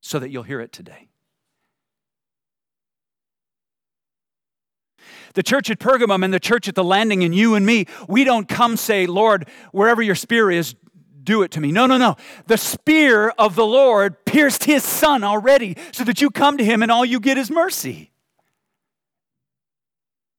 so 0.00 0.18
that 0.18 0.30
you'll 0.30 0.42
hear 0.42 0.60
it 0.60 0.72
today. 0.72 1.08
The 5.34 5.42
church 5.42 5.70
at 5.70 5.78
Pergamum 5.78 6.24
and 6.24 6.34
the 6.34 6.40
church 6.40 6.68
at 6.68 6.74
the 6.74 6.84
landing, 6.84 7.22
and 7.22 7.34
you 7.34 7.54
and 7.54 7.64
me, 7.64 7.86
we 8.08 8.24
don't 8.24 8.48
come 8.48 8.76
say, 8.76 9.06
Lord, 9.06 9.48
wherever 9.72 10.02
your 10.02 10.14
spear 10.16 10.50
is, 10.50 10.74
do 11.22 11.42
it 11.42 11.50
to 11.52 11.60
me. 11.60 11.72
No, 11.72 11.86
no, 11.86 11.96
no. 11.96 12.16
The 12.46 12.58
spear 12.58 13.30
of 13.30 13.54
the 13.54 13.66
Lord 13.66 14.24
pierced 14.24 14.64
his 14.64 14.84
son 14.84 15.24
already 15.24 15.76
so 15.92 16.04
that 16.04 16.20
you 16.20 16.30
come 16.30 16.56
to 16.58 16.64
him 16.64 16.82
and 16.82 16.90
all 16.90 17.04
you 17.04 17.20
get 17.20 17.38
is 17.38 17.50
mercy 17.50 18.10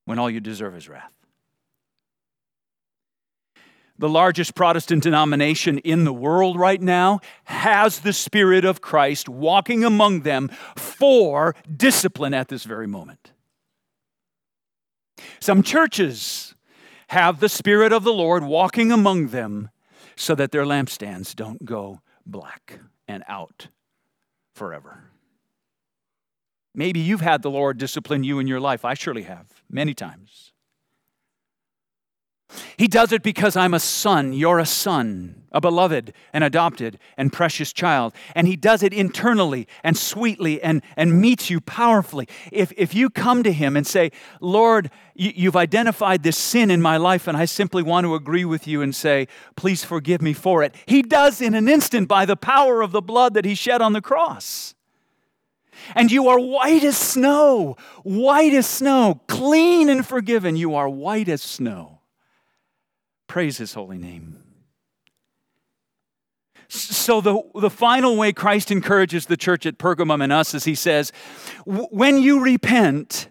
when 0.06 0.20
all 0.20 0.30
you 0.30 0.40
deserve 0.40 0.76
is 0.76 0.90
wrath. 0.90 1.14
The 3.98 4.10
largest 4.10 4.56
Protestant 4.56 5.04
denomination 5.04 5.78
in 5.78 6.06
the 6.06 6.14
world 6.14 6.58
right 6.58 6.82
now 6.82 7.20
has 7.44 8.00
the 8.00 8.14
Spirit 8.14 8.66
of 8.66 8.82
Christ 8.82 9.30
walking 9.30 9.84
among 9.84 10.22
them 10.22 10.50
for 10.76 11.56
discipline 11.78 12.34
at 12.34 12.48
this 12.48 12.64
very 12.64 12.88
moment. 12.88 13.32
Some 15.40 15.62
churches 15.62 16.56
have 17.10 17.40
the 17.40 17.50
Spirit 17.50 17.94
of 17.94 18.04
the 18.04 18.14
Lord 18.14 18.44
walking 18.44 18.92
among 18.92 19.28
them 19.28 19.70
so 20.22 20.36
that 20.36 20.52
their 20.52 20.66
lampstands 20.66 21.36
don't 21.36 21.66
go 21.66 22.00
black 22.28 22.80
and 23.08 23.24
out 23.28 23.70
forever. 24.54 25.06
Maybe 26.76 27.00
you've 27.00 27.22
had 27.22 27.42
the 27.42 27.50
Lord 27.50 27.80
discipline 27.80 28.24
you 28.24 28.38
in 28.38 28.46
your 28.46 28.60
life. 28.60 28.86
I 28.86 28.94
surely 28.94 29.24
have, 29.24 29.64
many 29.68 29.96
times. 29.96 30.51
He 32.78 32.88
does 32.88 33.12
it 33.12 33.24
because 33.24 33.56
I'm 33.56 33.74
a 33.74 33.80
son, 33.80 34.34
you're 34.34 34.60
a 34.60 34.66
son, 34.66 35.44
a 35.52 35.62
beloved 35.62 36.14
and 36.34 36.44
adopted 36.44 37.00
and 37.18 37.32
precious 37.32 37.74
child. 37.74 38.14
And 38.36 38.48
He 38.48 38.56
does 38.56 38.84
it 38.84 38.94
internally 38.94 39.68
and 39.84 39.98
sweetly 39.98 40.62
and, 40.62 40.82
and 40.96 41.22
meets 41.22 41.50
you 41.50 41.62
powerfully. 41.62 42.28
If, 42.52 42.74
if 42.78 42.94
you 42.94 43.10
come 43.10 43.44
to 43.44 43.52
Him 43.52 43.78
and 43.78 43.86
say, 43.86 44.12
Lord, 44.40 44.92
you, 45.16 45.32
you've 45.36 45.56
identified 45.56 46.24
this 46.24 46.38
sin 46.38 46.72
in 46.72 46.82
my 46.82 46.98
life, 46.98 47.28
and 47.28 47.38
I 47.38 47.46
simply 47.46 47.84
want 47.84 48.06
to 48.06 48.16
agree 48.16 48.46
with 48.46 48.68
you 48.68 48.82
and 48.82 48.96
say, 48.96 49.28
please 49.56 49.84
forgive 49.84 50.22
me 50.22 50.34
for 50.34 50.64
it, 50.64 50.76
He 50.86 51.02
does 51.02 51.42
in 51.42 51.54
an 51.54 51.70
instant 51.70 52.08
by 52.08 52.26
the 52.26 52.38
power 52.38 52.82
of 52.82 52.92
the 52.92 53.02
blood 53.02 53.34
that 53.34 53.46
He 53.46 53.56
shed 53.56 53.82
on 53.82 53.94
the 53.94 54.02
cross 54.02 54.76
and 55.96 56.12
you 56.12 56.28
are 56.28 56.40
white 56.40 56.84
as 56.84 56.96
snow, 56.96 57.76
white 58.04 58.54
as 58.54 58.68
snow, 58.68 59.20
clean 59.28 59.90
and 59.90 60.06
forgiven. 60.06 60.56
You 60.56 60.76
are 60.76 60.88
white 60.88 61.28
as 61.28 61.42
snow. 61.42 62.01
Praise 63.32 63.58
his 63.58 63.74
holy 63.74 63.98
name. 63.98 64.44
So, 66.68 67.22
the, 67.22 67.42
the 67.56 67.70
final 67.70 68.18
way 68.18 68.34
Christ 68.34 68.72
encourages 68.72 69.28
the 69.28 69.38
church 69.38 69.66
at 69.66 69.78
Pergamum 69.78 70.22
and 70.22 70.34
us 70.34 70.54
is 70.54 70.66
he 70.66 70.76
says, 70.76 71.14
when 71.66 72.22
you 72.22 72.44
repent, 72.44 73.30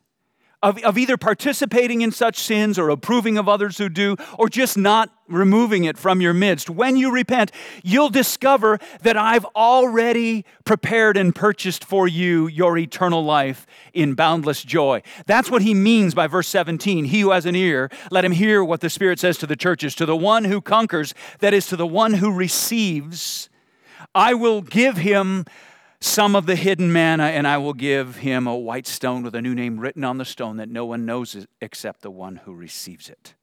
of, 0.63 0.79
of 0.85 0.99
either 0.99 1.17
participating 1.17 2.03
in 2.03 2.13
such 2.13 2.39
sins 2.39 2.79
or 2.79 2.91
approving 2.91 3.39
of 3.39 3.49
others 3.49 3.79
who 3.79 3.89
do, 3.89 4.17
or 4.39 4.49
just 4.49 4.77
not 4.77 5.11
removing 5.27 5.85
it 5.85 5.97
from 5.97 6.21
your 6.21 6.35
midst. 6.35 6.69
When 6.69 6.97
you 6.97 7.13
repent, 7.13 7.53
you'll 7.83 8.11
discover 8.11 8.79
that 9.03 9.17
I've 9.17 9.45
already 9.57 10.45
prepared 10.65 11.17
and 11.17 11.35
purchased 11.35 11.85
for 11.85 12.07
you 12.07 12.47
your 12.49 12.77
eternal 12.77 13.25
life 13.25 13.67
in 13.95 14.15
boundless 14.15 14.63
joy. 14.63 15.03
That's 15.27 15.51
what 15.51 15.63
he 15.63 15.73
means 15.73 16.15
by 16.15 16.27
verse 16.27 16.49
17. 16.49 17.07
He 17.07 17.21
who 17.21 17.31
has 17.31 17.47
an 17.47 17.55
ear, 17.57 17.91
let 18.11 18.25
him 18.25 18.33
hear 18.33 18.63
what 18.63 18.81
the 18.81 18.91
Spirit 18.91 19.19
says 19.19 19.39
to 19.39 19.47
the 19.47 19.57
churches. 19.57 19.95
To 19.95 20.07
the 20.07 20.17
one 20.17 20.45
who 20.45 20.61
conquers, 20.61 21.15
that 21.39 21.55
is, 21.55 21.67
to 21.69 21.77
the 21.77 21.87
one 21.87 22.15
who 22.15 22.33
receives, 22.33 23.49
I 24.15 24.35
will 24.35 24.63
give 24.63 24.97
him 24.97 25.45
some 26.01 26.35
of 26.35 26.47
the 26.47 26.57
hidden 26.57 26.93
manna, 26.93 27.25
and 27.25 27.47
I 27.47 27.59
will 27.59 27.75
give 27.75 28.17
him 28.17 28.47
a 28.47 28.57
white 28.57 28.87
stone 28.87 29.23
with 29.23 29.35
a 29.35 29.43
new 29.43 29.55
name 29.55 29.79
written 29.79 30.03
on 30.03 30.19
the 30.19 30.25
stone 30.25 30.57
that 30.57 30.69
no 30.69 30.87
one 30.87 31.05
knows 31.05 31.35
it 31.35 31.49
except 31.61 32.03
the 32.03 32.11
one 32.11 32.37
who 32.37 32.55
receives 32.55 33.11
it. 33.11 33.35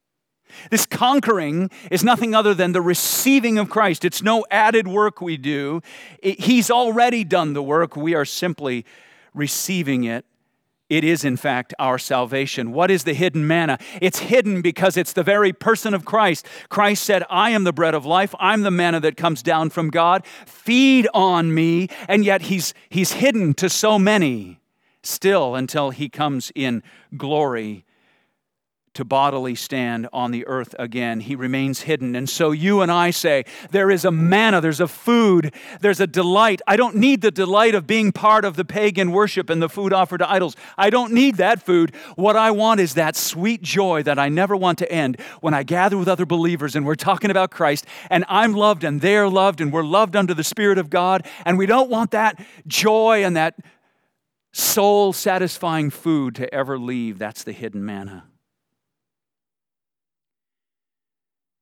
This 0.70 0.86
conquering 0.86 1.70
is 1.90 2.02
nothing 2.02 2.34
other 2.34 2.54
than 2.54 2.72
the 2.72 2.80
receiving 2.80 3.58
of 3.58 3.68
Christ. 3.68 4.04
It's 4.04 4.22
no 4.22 4.44
added 4.50 4.88
work 4.88 5.20
we 5.20 5.36
do. 5.36 5.82
He's 6.22 6.70
already 6.70 7.22
done 7.22 7.52
the 7.52 7.62
work. 7.62 7.96
We 7.96 8.14
are 8.14 8.24
simply 8.24 8.84
receiving 9.34 10.04
it. 10.04 10.24
It 10.88 11.04
is, 11.04 11.24
in 11.24 11.36
fact, 11.36 11.74
our 11.78 11.98
salvation. 11.98 12.72
What 12.72 12.90
is 12.90 13.04
the 13.04 13.12
hidden 13.12 13.46
manna? 13.46 13.78
It's 14.00 14.20
hidden 14.20 14.62
because 14.62 14.96
it's 14.96 15.12
the 15.12 15.22
very 15.22 15.52
person 15.52 15.92
of 15.92 16.04
Christ. 16.04 16.46
Christ 16.70 17.04
said, 17.04 17.24
I 17.28 17.50
am 17.50 17.64
the 17.64 17.72
bread 17.72 17.94
of 17.94 18.06
life. 18.06 18.34
I'm 18.38 18.62
the 18.62 18.70
manna 18.70 19.00
that 19.00 19.16
comes 19.16 19.42
down 19.42 19.70
from 19.70 19.90
God. 19.90 20.24
Feed 20.46 21.06
on 21.12 21.52
me. 21.54 21.88
And 22.08 22.24
yet 22.24 22.42
he's, 22.42 22.72
he's 22.88 23.12
hidden 23.12 23.52
to 23.54 23.68
so 23.68 23.98
many 23.98 24.60
still 25.02 25.54
until 25.54 25.90
he 25.90 26.08
comes 26.08 26.50
in 26.54 26.82
glory 27.16 27.84
to 28.94 29.04
bodily 29.04 29.54
stand 29.54 30.08
on 30.12 30.30
the 30.30 30.46
earth 30.46 30.74
again. 30.78 31.20
He 31.20 31.34
remains 31.34 31.82
hidden. 31.82 32.16
And 32.16 32.28
so 32.28 32.50
you 32.50 32.80
and 32.80 32.90
I 32.90 33.10
say, 33.10 33.44
there 33.70 33.90
is 33.90 34.04
a 34.04 34.10
manna, 34.10 34.60
there's 34.60 34.80
a 34.80 34.88
food, 34.88 35.54
there's 35.80 36.00
a 36.00 36.06
delight. 36.06 36.60
I 36.66 36.76
don't 36.76 36.96
need 36.96 37.20
the 37.20 37.30
delight 37.30 37.74
of 37.74 37.86
being 37.86 38.12
part 38.12 38.44
of 38.44 38.56
the 38.56 38.64
pagan 38.64 39.12
worship 39.12 39.50
and 39.50 39.62
the 39.62 39.68
food 39.68 39.92
offered 39.92 40.18
to 40.18 40.30
idols. 40.30 40.56
I 40.76 40.90
don't 40.90 41.12
need 41.12 41.36
that 41.36 41.62
food. 41.62 41.94
What 42.16 42.36
I 42.36 42.50
want 42.50 42.80
is 42.80 42.94
that 42.94 43.16
sweet 43.16 43.62
joy 43.62 44.02
that 44.02 44.18
I 44.18 44.28
never 44.28 44.56
want 44.56 44.78
to 44.78 44.90
end 44.90 45.20
when 45.40 45.54
I 45.54 45.62
gather 45.62 45.96
with 45.96 46.08
other 46.08 46.26
believers 46.26 46.74
and 46.74 46.84
we're 46.84 46.94
talking 46.94 47.30
about 47.30 47.50
Christ 47.50 47.86
and 48.10 48.24
I'm 48.28 48.52
loved 48.52 48.84
and 48.84 49.00
they're 49.00 49.28
loved 49.28 49.60
and 49.60 49.72
we're 49.72 49.84
loved 49.84 50.16
under 50.16 50.34
the 50.34 50.44
Spirit 50.44 50.78
of 50.78 50.90
God. 50.90 51.26
And 51.44 51.58
we 51.58 51.66
don't 51.66 51.90
want 51.90 52.10
that 52.12 52.44
joy 52.66 53.24
and 53.24 53.36
that 53.36 53.54
soul 54.52 55.12
satisfying 55.12 55.90
food 55.90 56.34
to 56.36 56.52
ever 56.52 56.78
leave. 56.78 57.18
That's 57.18 57.44
the 57.44 57.52
hidden 57.52 57.84
manna. 57.84 58.24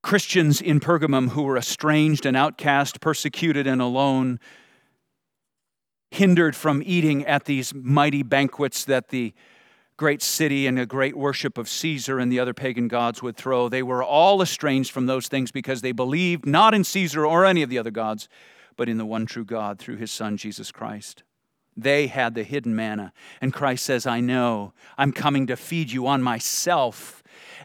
Christians 0.01 0.61
in 0.61 0.79
Pergamum 0.79 1.29
who 1.29 1.43
were 1.43 1.57
estranged 1.57 2.25
and 2.25 2.37
outcast, 2.37 3.01
persecuted 3.01 3.67
and 3.67 3.81
alone, 3.81 4.39
hindered 6.11 6.55
from 6.55 6.81
eating 6.85 7.25
at 7.25 7.45
these 7.45 7.73
mighty 7.73 8.23
banquets 8.23 8.85
that 8.85 9.09
the 9.09 9.33
great 9.97 10.21
city 10.21 10.67
and 10.67 10.77
the 10.77 10.85
great 10.85 11.17
worship 11.17 11.57
of 11.57 11.67
Caesar 11.67 12.19
and 12.19 12.31
the 12.31 12.39
other 12.39 12.53
pagan 12.53 12.87
gods 12.87 13.23
would 13.23 13.35
throw. 13.35 13.67
They 13.67 13.83
were 13.83 14.03
all 14.03 14.41
estranged 14.41 14.91
from 14.91 15.07
those 15.07 15.27
things 15.27 15.51
because 15.51 15.81
they 15.81 15.91
believed 15.91 16.45
not 16.45 16.73
in 16.73 16.83
Caesar 16.83 17.25
or 17.25 17.45
any 17.45 17.63
of 17.63 17.69
the 17.69 17.79
other 17.79 17.91
gods, 17.91 18.29
but 18.75 18.87
in 18.87 18.97
the 18.97 19.05
one 19.05 19.25
true 19.25 19.43
God 19.43 19.79
through 19.79 19.97
his 19.97 20.11
Son, 20.11 20.37
Jesus 20.37 20.71
Christ. 20.71 21.23
They 21.75 22.07
had 22.07 22.35
the 22.35 22.43
hidden 22.43 22.75
manna. 22.75 23.11
And 23.41 23.53
Christ 23.53 23.85
says, 23.85 24.07
I 24.07 24.19
know, 24.19 24.73
I'm 24.97 25.11
coming 25.11 25.47
to 25.47 25.55
feed 25.55 25.91
you 25.91 26.07
on 26.07 26.23
myself 26.23 27.16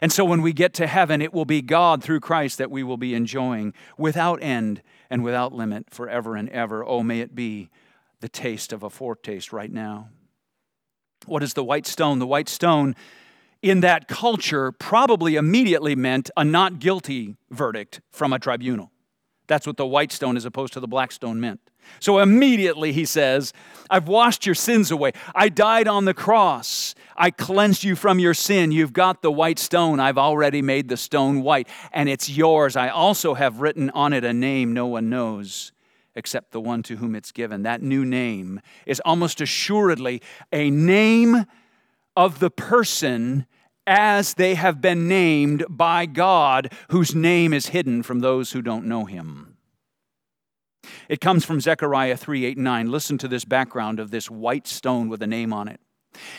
and 0.03 0.11
so 0.11 0.25
when 0.25 0.41
we 0.41 0.51
get 0.51 0.73
to 0.73 0.85
heaven, 0.85 1.21
it 1.21 1.33
will 1.33 1.45
be 1.45 1.61
God 1.61 2.03
through 2.03 2.19
Christ 2.19 2.57
that 2.57 2.69
we 2.69 2.83
will 2.83 2.97
be 2.97 3.13
enjoying 3.13 3.73
without 3.97 4.43
end 4.43 4.81
and 5.09 5.23
without 5.23 5.53
limit 5.53 5.91
forever 5.91 6.35
and 6.35 6.49
ever. 6.49 6.83
Oh, 6.83 7.03
may 7.03 7.21
it 7.21 7.35
be 7.35 7.69
the 8.19 8.27
taste 8.27 8.73
of 8.73 8.83
a 8.83 8.89
foretaste 8.89 9.53
right 9.53 9.71
now. 9.71 10.09
What 11.25 11.41
is 11.41 11.53
the 11.53 11.63
white 11.63 11.87
stone? 11.87 12.19
The 12.19 12.27
white 12.27 12.49
stone 12.49 12.97
in 13.61 13.79
that 13.79 14.09
culture 14.09 14.73
probably 14.73 15.37
immediately 15.37 15.95
meant 15.95 16.29
a 16.35 16.43
not 16.43 16.79
guilty 16.79 17.37
verdict 17.49 18.01
from 18.11 18.33
a 18.33 18.39
tribunal. 18.39 18.91
That's 19.53 19.67
what 19.67 19.77
the 19.77 19.85
white 19.85 20.11
stone 20.11 20.35
as 20.35 20.45
opposed 20.45 20.73
to 20.73 20.79
the 20.79 20.87
black 20.87 21.11
stone 21.11 21.39
meant. 21.39 21.59
So 21.99 22.17
immediately 22.17 22.91
he 22.91 23.05
says, 23.05 23.53
I've 23.87 24.07
washed 24.07 24.47
your 24.47 24.55
sins 24.55 24.89
away. 24.89 25.11
I 25.35 25.49
died 25.49 25.87
on 25.87 26.05
the 26.05 26.13
cross. 26.15 26.95
I 27.15 27.29
cleansed 27.29 27.83
you 27.83 27.95
from 27.95 28.17
your 28.17 28.33
sin. 28.33 28.71
You've 28.71 28.93
got 28.93 29.21
the 29.21 29.31
white 29.31 29.59
stone. 29.59 29.99
I've 29.99 30.17
already 30.17 30.63
made 30.63 30.89
the 30.89 30.97
stone 30.97 31.43
white, 31.43 31.67
and 31.91 32.09
it's 32.09 32.31
yours. 32.31 32.75
I 32.75 32.89
also 32.89 33.35
have 33.35 33.61
written 33.61 33.91
on 33.91 34.11
it 34.11 34.23
a 34.23 34.33
name 34.33 34.73
no 34.73 34.87
one 34.87 35.11
knows 35.11 35.71
except 36.15 36.49
the 36.51 36.59
one 36.59 36.81
to 36.81 36.95
whom 36.95 37.13
it's 37.13 37.31
given. 37.31 37.61
That 37.61 37.83
new 37.83 38.03
name 38.03 38.59
is 38.87 38.99
almost 39.05 39.39
assuredly 39.39 40.23
a 40.51 40.71
name 40.71 41.45
of 42.17 42.39
the 42.39 42.49
person 42.49 43.45
as 43.85 44.35
they 44.35 44.55
have 44.55 44.81
been 44.81 45.07
named 45.07 45.65
by 45.69 46.05
God, 46.05 46.71
whose 46.89 47.13
name 47.13 47.53
is 47.53 47.67
hidden 47.67 48.03
from 48.03 48.19
those 48.19 48.51
who 48.51 48.61
don't 48.61 48.85
know 48.85 49.05
him. 49.05 49.57
It 51.09 51.21
comes 51.21 51.45
from 51.45 51.61
Zechariah 51.61 52.17
3 52.17 52.45
8 52.45 52.57
9. 52.57 52.91
Listen 52.91 53.17
to 53.17 53.27
this 53.27 53.45
background 53.45 53.99
of 53.99 54.11
this 54.11 54.29
white 54.29 54.67
stone 54.67 55.09
with 55.09 55.21
a 55.21 55.27
name 55.27 55.53
on 55.53 55.67
it. 55.67 55.79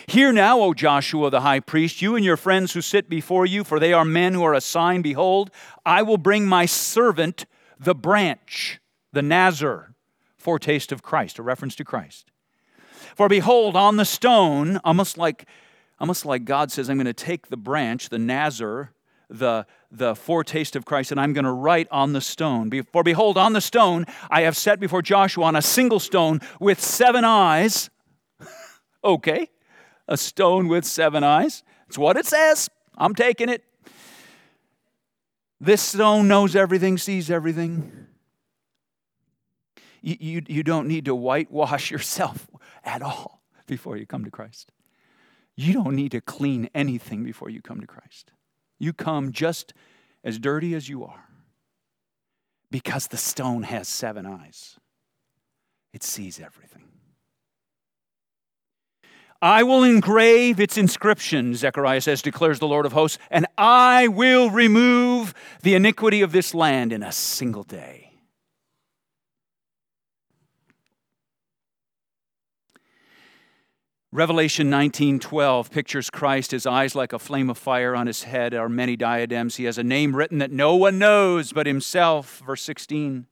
Hear 0.07 0.33
now, 0.33 0.61
O 0.61 0.73
Joshua 0.73 1.31
the 1.31 1.41
high 1.41 1.61
priest, 1.61 2.01
you 2.01 2.15
and 2.17 2.25
your 2.25 2.37
friends 2.37 2.73
who 2.73 2.81
sit 2.81 3.09
before 3.09 3.45
you, 3.45 3.65
for 3.65 3.81
they 3.81 3.93
are 3.93 4.05
men 4.05 4.35
who 4.35 4.45
are 4.45 4.55
a 4.55 4.61
sign. 4.61 5.03
Behold, 5.03 5.51
I 5.85 6.03
will 6.03 6.19
bring 6.19 6.47
my 6.47 6.67
servant, 6.67 7.47
the 7.79 7.95
branch, 7.95 8.81
the 9.13 9.23
Nazar, 9.23 9.95
foretaste 10.37 10.93
of 10.93 11.03
Christ, 11.03 11.39
a 11.39 11.43
reference 11.43 11.75
to 11.77 11.85
Christ. 11.85 12.31
For 13.17 13.29
behold, 13.29 13.77
on 13.77 13.97
the 13.97 14.05
stone, 14.05 14.81
almost 14.85 15.19
like, 15.19 15.47
almost 15.99 16.27
like 16.27 16.45
God 16.45 16.71
says, 16.73 16.91
I'm 16.91 16.97
going 16.97 17.07
to 17.07 17.13
take 17.13 17.49
the 17.49 17.57
branch, 17.57 18.09
the 18.09 18.19
Nazar, 18.19 18.93
the, 19.29 19.67
the 19.91 20.15
foretaste 20.15 20.77
of 20.77 20.85
Christ, 20.85 21.11
and 21.11 21.21
I'm 21.21 21.33
going 21.33 21.45
to 21.45 21.53
write 21.53 21.89
on 21.91 22.13
the 22.13 22.21
stone. 22.21 22.71
For 22.93 23.03
behold, 23.03 23.39
on 23.39 23.53
the 23.53 23.61
stone 23.61 24.07
I 24.31 24.43
have 24.43 24.57
set 24.57 24.81
before 24.81 25.03
Joshua 25.03 25.45
on 25.45 25.57
a 25.57 25.63
single 25.63 26.01
stone 26.01 26.41
with 26.61 26.81
seven 26.81 27.25
eyes. 27.25 27.91
okay, 29.05 29.51
a 30.09 30.17
stone 30.17 30.69
with 30.69 30.85
seven 30.85 31.25
eyes. 31.25 31.63
It's 31.89 31.99
what 31.99 32.17
it 32.17 32.27
says. 32.27 32.69
I'm 32.97 33.15
taking 33.15 33.49
it. 33.49 33.65
This 35.61 35.81
stone 35.81 36.29
knows 36.29 36.55
everything, 36.55 36.99
sees 36.99 37.31
everything. 37.31 38.07
You, 40.03 40.17
you, 40.21 40.43
you 40.47 40.63
don't 40.63 40.87
need 40.87 41.07
to 41.07 41.15
whitewash 41.15 41.91
yourself 41.91 42.47
at 42.85 43.01
all 43.01 43.43
before 43.67 43.97
you 43.97 44.07
come 44.07 44.25
to 44.25 44.31
Christ. 44.31 44.71
You 45.57 45.73
don't 45.73 45.95
need 45.95 46.13
to 46.13 46.21
clean 46.21 46.69
anything 46.75 47.23
before 47.23 47.49
you 47.49 47.63
come 47.63 47.81
to 47.81 47.87
Christ. 47.87 48.33
You 48.79 48.93
come 48.93 49.33
just 49.33 49.73
as 50.25 50.39
dirty 50.39 50.75
as 50.75 50.89
you 50.89 51.05
are 51.05 51.29
because 52.71 53.07
the 53.07 53.17
stone 53.17 53.63
has 53.63 53.87
seven 53.87 54.27
eyes, 54.27 54.77
it 55.93 56.03
sees 56.03 56.41
everything. 56.41 56.83
I 59.41 59.63
will 59.63 59.85
engrave 59.85 60.59
its 60.59 60.79
inscription, 60.79 61.55
Zechariah 61.55 62.01
says, 62.01 62.23
declares 62.23 62.59
the 62.59 62.67
Lord 62.67 62.87
of 62.87 62.93
hosts, 62.93 63.19
and 63.31 63.47
I 63.57 64.09
will 64.09 64.51
remove 64.51 65.35
the 65.63 65.75
iniquity 65.75 66.23
of 66.23 66.33
this 66.33 66.55
land 66.55 66.93
in 66.93 67.03
a 67.03 67.13
single 67.13 67.63
day. 67.63 68.04
Revelation 74.15 74.71
19:12 74.71 75.73
pictures 75.73 76.09
Christ, 76.09 76.53
his 76.53 76.67
eyes 76.67 76.95
like 76.95 77.13
a 77.13 77.19
flame 77.19 77.51
of 77.51 77.59
fire, 77.59 77.97
on 77.97 78.07
his 78.07 78.23
head 78.23 78.55
are 78.55 78.69
many 78.69 78.95
diadems. 78.95 79.57
He 79.57 79.65
has 79.65 79.77
a 79.77 79.83
name 79.83 80.15
written 80.15 80.39
that 80.39 80.53
no 80.53 80.77
one 80.77 81.01
knows 81.01 81.53
but 81.53 81.67
himself. 81.67 82.41
Verse 82.47 82.63
16 82.63 83.27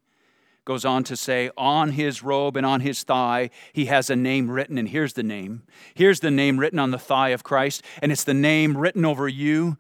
goes 0.65 0.85
on 0.85 1.05
to 1.05 1.17
say, 1.17 1.53
On 1.57 1.93
his 1.93 2.25
robe 2.25 2.57
and 2.57 2.67
on 2.67 2.81
his 2.81 3.05
thigh, 3.05 3.51
he 3.73 3.85
has 3.85 4.11
a 4.11 4.17
name 4.17 4.51
written, 4.51 4.77
and 4.77 4.89
here's 4.89 5.13
the 5.13 5.23
name. 5.23 5.63
Here's 5.95 6.19
the 6.19 6.33
name 6.33 6.59
written 6.59 6.81
on 6.81 6.91
the 6.91 6.99
thigh 6.99 7.29
of 7.29 7.45
Christ, 7.45 7.85
and 8.03 8.11
it's 8.11 8.25
the 8.25 8.35
name 8.35 8.77
written 8.77 9.05
over 9.05 9.29
you, 9.29 9.77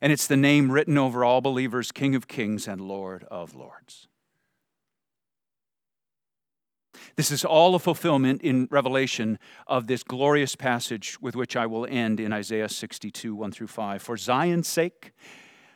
and 0.00 0.12
it's 0.12 0.28
the 0.28 0.36
name 0.36 0.70
written 0.70 0.96
over 0.96 1.24
all 1.24 1.40
believers, 1.40 1.90
King 1.90 2.14
of 2.14 2.28
kings 2.28 2.68
and 2.68 2.80
Lord 2.80 3.24
of 3.24 3.56
lords. 3.56 4.06
This 7.16 7.30
is 7.30 7.44
all 7.44 7.76
a 7.76 7.78
fulfillment 7.78 8.42
in 8.42 8.66
Revelation 8.72 9.38
of 9.68 9.86
this 9.86 10.02
glorious 10.02 10.56
passage 10.56 11.16
with 11.20 11.36
which 11.36 11.54
I 11.54 11.64
will 11.64 11.86
end 11.88 12.18
in 12.18 12.32
Isaiah 12.32 12.68
62, 12.68 13.34
1 13.36 13.52
through 13.52 13.68
5. 13.68 14.02
For 14.02 14.16
Zion's 14.16 14.66
sake, 14.66 15.12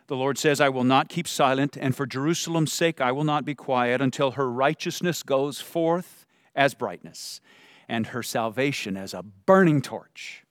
the 0.08 0.16
Lord 0.16 0.36
says, 0.36 0.60
I 0.60 0.68
will 0.68 0.84
not 0.84 1.08
keep 1.08 1.28
silent, 1.28 1.76
and 1.80 1.94
for 1.94 2.06
Jerusalem's 2.06 2.72
sake, 2.72 3.00
I 3.00 3.12
will 3.12 3.24
not 3.24 3.44
be 3.44 3.54
quiet 3.54 4.00
until 4.00 4.32
her 4.32 4.50
righteousness 4.50 5.22
goes 5.22 5.60
forth 5.60 6.26
as 6.56 6.74
brightness, 6.74 7.40
and 7.88 8.08
her 8.08 8.22
salvation 8.22 8.96
as 8.96 9.14
a 9.14 9.22
burning 9.22 9.80
torch. 9.80 10.44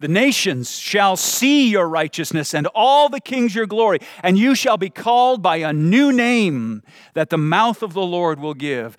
The 0.00 0.08
nations 0.08 0.78
shall 0.78 1.16
see 1.16 1.70
your 1.70 1.88
righteousness, 1.88 2.54
and 2.54 2.68
all 2.74 3.08
the 3.08 3.20
kings 3.20 3.54
your 3.54 3.66
glory, 3.66 4.00
and 4.22 4.36
you 4.36 4.54
shall 4.54 4.76
be 4.76 4.90
called 4.90 5.42
by 5.42 5.56
a 5.56 5.72
new 5.72 6.12
name 6.12 6.82
that 7.14 7.30
the 7.30 7.38
mouth 7.38 7.82
of 7.82 7.94
the 7.94 8.04
Lord 8.04 8.38
will 8.38 8.54
give. 8.54 8.96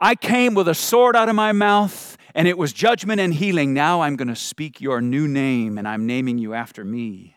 I 0.00 0.14
came 0.14 0.54
with 0.54 0.68
a 0.68 0.74
sword 0.74 1.14
out 1.14 1.28
of 1.28 1.34
my 1.34 1.52
mouth, 1.52 2.16
and 2.34 2.48
it 2.48 2.56
was 2.56 2.72
judgment 2.72 3.20
and 3.20 3.34
healing. 3.34 3.74
Now 3.74 4.00
I'm 4.00 4.16
going 4.16 4.28
to 4.28 4.36
speak 4.36 4.80
your 4.80 5.00
new 5.00 5.28
name, 5.28 5.76
and 5.76 5.86
I'm 5.86 6.06
naming 6.06 6.38
you 6.38 6.54
after 6.54 6.84
me. 6.84 7.36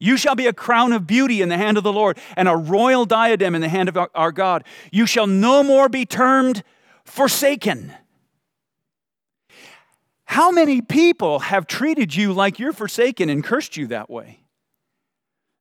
You 0.00 0.16
shall 0.16 0.34
be 0.34 0.46
a 0.46 0.52
crown 0.52 0.92
of 0.92 1.06
beauty 1.06 1.42
in 1.42 1.48
the 1.48 1.56
hand 1.56 1.76
of 1.76 1.84
the 1.84 1.92
Lord, 1.92 2.18
and 2.36 2.48
a 2.48 2.56
royal 2.56 3.04
diadem 3.04 3.54
in 3.54 3.60
the 3.60 3.68
hand 3.68 3.88
of 3.88 3.98
our 4.14 4.32
God. 4.32 4.64
You 4.90 5.06
shall 5.06 5.26
no 5.26 5.62
more 5.62 5.88
be 5.88 6.04
termed 6.06 6.62
forsaken. 7.04 7.92
How 10.24 10.50
many 10.50 10.80
people 10.80 11.38
have 11.38 11.66
treated 11.66 12.14
you 12.14 12.32
like 12.32 12.58
you're 12.58 12.72
forsaken 12.72 13.30
and 13.30 13.42
cursed 13.42 13.76
you 13.76 13.86
that 13.88 14.10
way? 14.10 14.40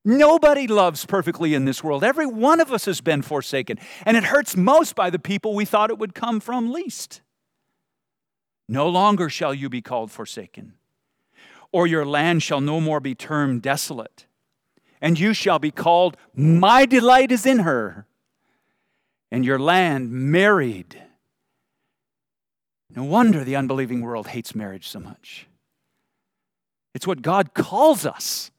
Nobody 0.07 0.67
loves 0.67 1.05
perfectly 1.05 1.53
in 1.53 1.65
this 1.65 1.83
world. 1.83 2.01
Every 2.01 2.25
one 2.25 2.61
of 2.61 2.71
us 2.71 2.85
has 2.85 3.01
been 3.01 3.21
forsaken, 3.21 3.77
and 4.05 4.15
it 4.15 4.23
hurts 4.23 4.55
most 4.55 4.95
by 4.95 5.09
the 5.09 5.19
people 5.19 5.53
we 5.53 5.65
thought 5.65 5.89
it 5.89 5.97
would 5.97 6.15
come 6.15 6.39
from 6.39 6.71
least. 6.71 7.19
No 8.69 8.87
longer 8.87 9.27
shall 9.27 9.53
you 9.53 9.67
be 9.67 9.81
called 9.81 10.09
forsaken, 10.09 10.75
or 11.73 11.87
your 11.87 12.05
land 12.05 12.41
shall 12.41 12.61
no 12.61 12.79
more 12.79 13.01
be 13.01 13.15
termed 13.15 13.63
desolate, 13.63 14.27
and 15.01 15.19
you 15.19 15.33
shall 15.33 15.59
be 15.59 15.71
called, 15.71 16.15
My 16.33 16.85
delight 16.85 17.29
is 17.29 17.45
in 17.45 17.59
her, 17.59 18.07
and 19.29 19.43
your 19.43 19.59
land 19.59 20.09
married. 20.09 21.03
No 22.95 23.03
wonder 23.03 23.43
the 23.43 23.57
unbelieving 23.57 23.99
world 23.99 24.27
hates 24.27 24.55
marriage 24.55 24.87
so 24.87 25.01
much. 25.01 25.47
It's 26.95 27.05
what 27.05 27.21
God 27.21 27.53
calls 27.53 28.05
us. 28.05 28.51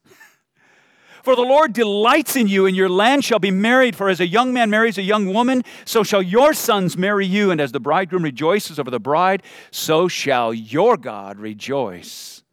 For 1.28 1.36
the 1.36 1.42
Lord 1.42 1.74
delights 1.74 2.36
in 2.36 2.48
you, 2.48 2.64
and 2.64 2.74
your 2.74 2.88
land 2.88 3.22
shall 3.22 3.38
be 3.38 3.50
married. 3.50 3.94
For 3.94 4.08
as 4.08 4.18
a 4.18 4.26
young 4.26 4.54
man 4.54 4.70
marries 4.70 4.96
a 4.96 5.02
young 5.02 5.26
woman, 5.34 5.62
so 5.84 6.02
shall 6.02 6.22
your 6.22 6.54
sons 6.54 6.96
marry 6.96 7.26
you. 7.26 7.50
And 7.50 7.60
as 7.60 7.70
the 7.70 7.80
bridegroom 7.80 8.22
rejoices 8.22 8.78
over 8.78 8.90
the 8.90 8.98
bride, 8.98 9.42
so 9.70 10.08
shall 10.08 10.54
your 10.54 10.96
God 10.96 11.38
rejoice 11.38 12.44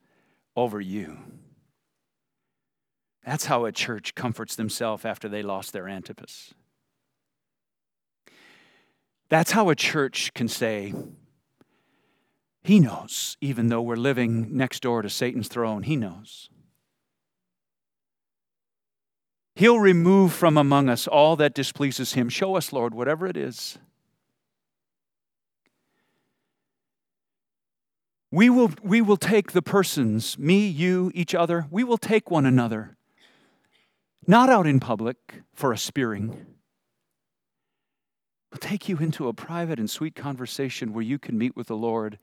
over 0.58 0.82
you. 0.82 1.20
That's 3.26 3.46
how 3.46 3.64
a 3.64 3.72
church 3.72 4.14
comforts 4.14 4.58
themselves 4.58 5.06
after 5.06 5.30
they 5.30 5.42
lost 5.42 5.72
their 5.72 5.88
Antipas. 5.88 6.54
That's 9.30 9.52
how 9.52 9.70
a 9.70 9.76
church 9.76 10.34
can 10.34 10.50
say, 10.50 10.94
He 12.62 12.82
knows, 12.82 13.38
even 13.40 13.70
though 13.70 13.82
we're 13.82 13.96
living 13.96 14.50
next 14.58 14.82
door 14.82 15.02
to 15.02 15.10
Satan's 15.10 15.48
throne, 15.48 15.84
He 15.84 15.96
knows. 15.96 16.50
He'll 19.56 19.80
remove 19.80 20.34
from 20.34 20.58
among 20.58 20.90
us 20.90 21.08
all 21.08 21.38
that 21.38 21.54
displeases 21.54 22.14
him. 22.14 22.28
Show 22.28 22.56
us, 22.56 22.74
Lord, 22.74 22.94
whatever 22.94 23.26
it 23.26 23.38
is. 23.38 23.78
We 28.32 28.50
will, 28.50 28.72
we 28.84 29.02
will 29.02 29.16
take 29.16 29.54
the 29.54 29.62
persons, 29.62 30.38
me, 30.38 30.68
you, 30.68 31.10
each 31.16 31.34
other, 31.34 31.68
we 31.72 31.86
will 31.86 31.98
take 31.98 32.30
one 32.30 32.46
another, 32.46 32.98
not 34.28 34.50
out 34.50 34.68
in 34.68 34.82
public 34.82 35.16
for 35.54 35.72
a 35.72 35.78
spearing. 35.78 36.46
We'll 38.52 38.60
take 38.60 38.90
you 38.90 38.98
into 38.98 39.30
a 39.30 39.34
private 39.34 39.80
and 39.80 39.90
sweet 39.90 40.16
conversation 40.16 40.92
where 40.92 41.04
you 41.04 41.18
can 41.18 41.38
meet 41.38 41.56
with 41.56 41.68
the 41.68 41.78
Lord 41.78 42.20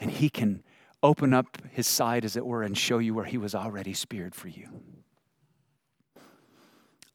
and 0.00 0.10
He 0.10 0.28
can 0.28 0.64
open 1.00 1.32
up 1.32 1.58
His 1.70 1.86
side, 1.86 2.24
as 2.24 2.36
it 2.36 2.44
were, 2.44 2.64
and 2.64 2.76
show 2.76 2.98
you 2.98 3.14
where 3.14 3.24
He 3.24 3.38
was 3.38 3.54
already 3.54 3.94
speared 3.94 4.34
for 4.34 4.48
you. 4.48 4.68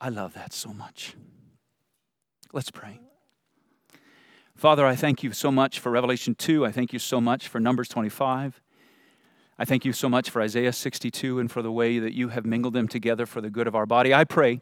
I 0.01 0.09
love 0.09 0.33
that 0.33 0.51
so 0.51 0.73
much. 0.73 1.15
Let's 2.51 2.71
pray. 2.71 2.99
Father, 4.55 4.83
I 4.83 4.95
thank 4.95 5.21
you 5.21 5.31
so 5.31 5.51
much 5.51 5.79
for 5.79 5.91
Revelation 5.91 6.33
2. 6.33 6.65
I 6.65 6.71
thank 6.71 6.91
you 6.91 6.97
so 6.97 7.21
much 7.21 7.47
for 7.47 7.59
Numbers 7.59 7.87
25. 7.87 8.59
I 9.59 9.65
thank 9.65 9.85
you 9.85 9.93
so 9.93 10.09
much 10.09 10.31
for 10.31 10.41
Isaiah 10.41 10.73
62 10.73 11.39
and 11.39 11.51
for 11.51 11.61
the 11.61 11.71
way 11.71 11.99
that 11.99 12.13
you 12.13 12.29
have 12.29 12.47
mingled 12.47 12.73
them 12.73 12.87
together 12.87 13.27
for 13.27 13.41
the 13.41 13.51
good 13.51 13.67
of 13.67 13.75
our 13.75 13.85
body. 13.85 14.11
I 14.11 14.23
pray 14.23 14.59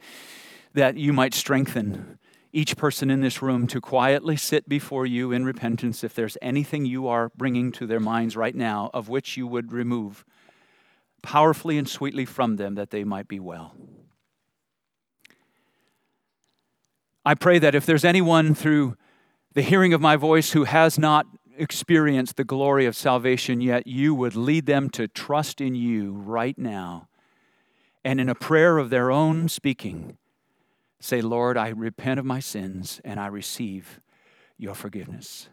that 0.74 0.98
you 0.98 1.14
might 1.14 1.34
strengthen 1.34 2.20
each 2.52 2.76
person 2.76 3.10
in 3.10 3.22
this 3.22 3.42
room 3.42 3.66
to 3.68 3.80
quietly 3.80 4.36
sit 4.36 4.68
before 4.68 5.06
you 5.06 5.32
in 5.32 5.46
repentance 5.46 6.04
if 6.04 6.14
there's 6.14 6.38
anything 6.42 6.86
you 6.86 7.08
are 7.08 7.30
bringing 7.38 7.72
to 7.72 7.88
their 7.88 8.02
minds 8.02 8.36
right 8.36 8.56
now 8.56 8.90
of 8.94 9.08
which 9.08 9.38
you 9.38 9.48
would 9.48 9.72
remove 9.72 10.26
powerfully 11.22 11.78
and 11.78 11.88
sweetly 11.88 12.26
from 12.26 12.58
them 12.58 12.76
that 12.76 12.90
they 12.90 13.06
might 13.06 13.30
be 13.30 13.40
well. 13.40 13.74
I 17.26 17.36
pray 17.36 17.60
that 17.60 17.76
if 17.76 17.86
there's 17.86 18.06
anyone 18.06 18.56
through 18.56 18.96
the 19.54 19.62
hearing 19.62 19.94
of 19.94 20.02
my 20.02 20.16
voice 20.16 20.52
who 20.52 20.64
has 20.64 20.98
not 20.98 21.26
experienced 21.58 22.38
the 22.38 22.44
glory 22.44 22.86
of 22.86 22.96
salvation 22.96 23.60
yet, 23.60 23.86
you 23.86 24.16
would 24.16 24.36
lead 24.36 24.66
them 24.66 24.90
to 24.92 25.08
trust 25.08 25.60
in 25.60 25.76
you 25.76 26.14
right 26.14 26.58
now. 26.58 27.10
And 28.06 28.22
in 28.22 28.30
a 28.30 28.36
prayer 28.36 28.78
of 28.78 28.90
their 28.90 29.12
own 29.12 29.50
speaking, 29.50 30.18
say, 31.02 31.22
Lord, 31.22 31.58
I 31.58 31.70
repent 31.70 32.20
of 32.20 32.26
my 32.26 32.40
sins 32.40 33.02
and 33.04 33.20
I 33.20 33.28
receive 33.28 34.00
your 34.58 34.74
forgiveness. 34.74 35.50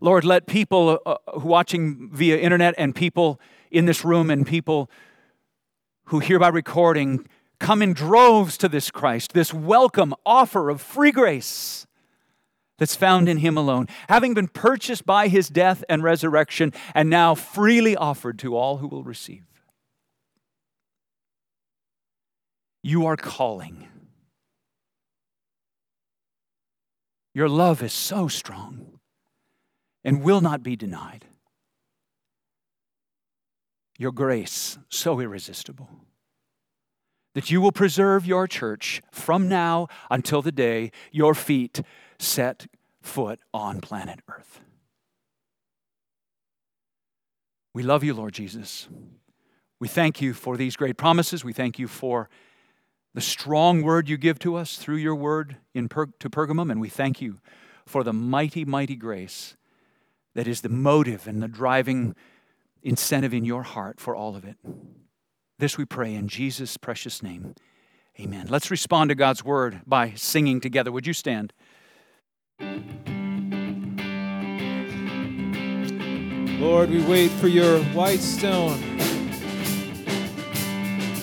Lord, 0.00 0.24
let 0.24 0.46
people 0.46 1.00
uh, 1.06 1.10
uh 1.10 1.38
watching 1.38 2.10
via 2.12 2.38
internet 2.38 2.74
and 2.76 2.94
people 2.94 3.40
in 3.70 3.86
this 3.86 4.04
room 4.04 4.30
and 4.30 4.44
people 4.44 4.90
who 6.06 6.18
hear 6.18 6.38
by 6.40 6.48
recording 6.48 7.26
come 7.58 7.82
in 7.82 7.92
droves 7.92 8.56
to 8.58 8.68
this 8.68 8.90
Christ, 8.90 9.32
this 9.32 9.52
welcome 9.52 10.14
offer 10.24 10.70
of 10.70 10.80
free 10.80 11.12
grace 11.12 11.86
that's 12.78 12.96
found 12.96 13.28
in 13.28 13.38
Him 13.38 13.56
alone, 13.56 13.88
having 14.08 14.34
been 14.34 14.48
purchased 14.48 15.06
by 15.06 15.28
His 15.28 15.48
death 15.48 15.82
and 15.88 16.02
resurrection, 16.02 16.72
and 16.94 17.08
now 17.08 17.34
freely 17.34 17.96
offered 17.96 18.38
to 18.40 18.56
all 18.56 18.78
who 18.78 18.88
will 18.88 19.04
receive. 19.04 19.44
You 22.82 23.06
are 23.06 23.16
calling. 23.16 23.88
Your 27.34 27.48
love 27.48 27.82
is 27.82 27.92
so 27.92 28.28
strong 28.28 28.98
and 30.04 30.22
will 30.22 30.40
not 30.40 30.62
be 30.62 30.76
denied. 30.76 31.26
Your 33.98 34.12
grace 34.12 34.78
so 34.88 35.20
irresistible 35.20 35.88
that 37.36 37.50
you 37.50 37.60
will 37.60 37.70
preserve 37.70 38.24
your 38.24 38.48
church 38.48 39.02
from 39.12 39.46
now 39.46 39.88
until 40.10 40.40
the 40.40 40.50
day 40.50 40.90
your 41.12 41.34
feet 41.34 41.82
set 42.18 42.66
foot 43.02 43.38
on 43.52 43.78
planet 43.82 44.20
Earth. 44.26 44.62
We 47.74 47.82
love 47.82 48.02
you, 48.02 48.14
Lord 48.14 48.32
Jesus. 48.32 48.88
We 49.78 49.86
thank 49.86 50.22
you 50.22 50.32
for 50.32 50.56
these 50.56 50.76
great 50.76 50.96
promises. 50.96 51.44
We 51.44 51.52
thank 51.52 51.78
you 51.78 51.88
for 51.88 52.30
the 53.12 53.20
strong 53.20 53.82
word 53.82 54.08
you 54.08 54.16
give 54.16 54.38
to 54.38 54.56
us 54.56 54.78
through 54.78 54.96
your 54.96 55.14
word 55.14 55.58
in 55.74 55.90
per- 55.90 56.06
to 56.06 56.30
Pergamum, 56.30 56.70
and 56.70 56.80
we 56.80 56.88
thank 56.88 57.20
you 57.20 57.40
for 57.84 58.02
the 58.02 58.14
mighty, 58.14 58.64
mighty 58.64 58.96
grace 58.96 59.56
that 60.34 60.48
is 60.48 60.62
the 60.62 60.70
motive 60.70 61.28
and 61.28 61.42
the 61.42 61.48
driving 61.48 62.16
incentive 62.82 63.34
in 63.34 63.44
your 63.44 63.62
heart 63.62 64.00
for 64.00 64.16
all 64.16 64.36
of 64.36 64.46
it. 64.46 64.56
This 65.58 65.78
we 65.78 65.86
pray 65.86 66.14
in 66.14 66.28
Jesus' 66.28 66.76
precious 66.76 67.22
name. 67.22 67.54
Amen. 68.20 68.46
Let's 68.48 68.70
respond 68.70 69.08
to 69.08 69.14
God's 69.14 69.42
word 69.42 69.80
by 69.86 70.12
singing 70.14 70.60
together. 70.60 70.92
Would 70.92 71.06
you 71.06 71.14
stand? 71.14 71.54
Lord, 76.60 76.90
we 76.90 77.02
wait 77.04 77.30
for 77.32 77.48
your 77.48 77.80
white 77.94 78.20
stone. 78.20 78.80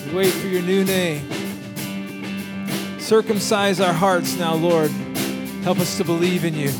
We 0.06 0.14
wait 0.14 0.32
for 0.32 0.48
your 0.48 0.62
new 0.62 0.84
name. 0.84 1.30
Circumcise 2.98 3.80
our 3.80 3.92
hearts 3.92 4.36
now, 4.36 4.54
Lord. 4.54 4.90
Help 5.62 5.78
us 5.78 5.96
to 5.98 6.04
believe 6.04 6.44
in 6.44 6.54
you. 6.54 6.72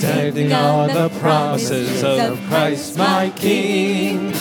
Standing 0.00 0.50
on 0.50 0.88
the 0.88 1.10
promises 1.20 2.02
of 2.02 2.40
Christ 2.48 2.96
my 2.96 3.28
King. 3.36 4.32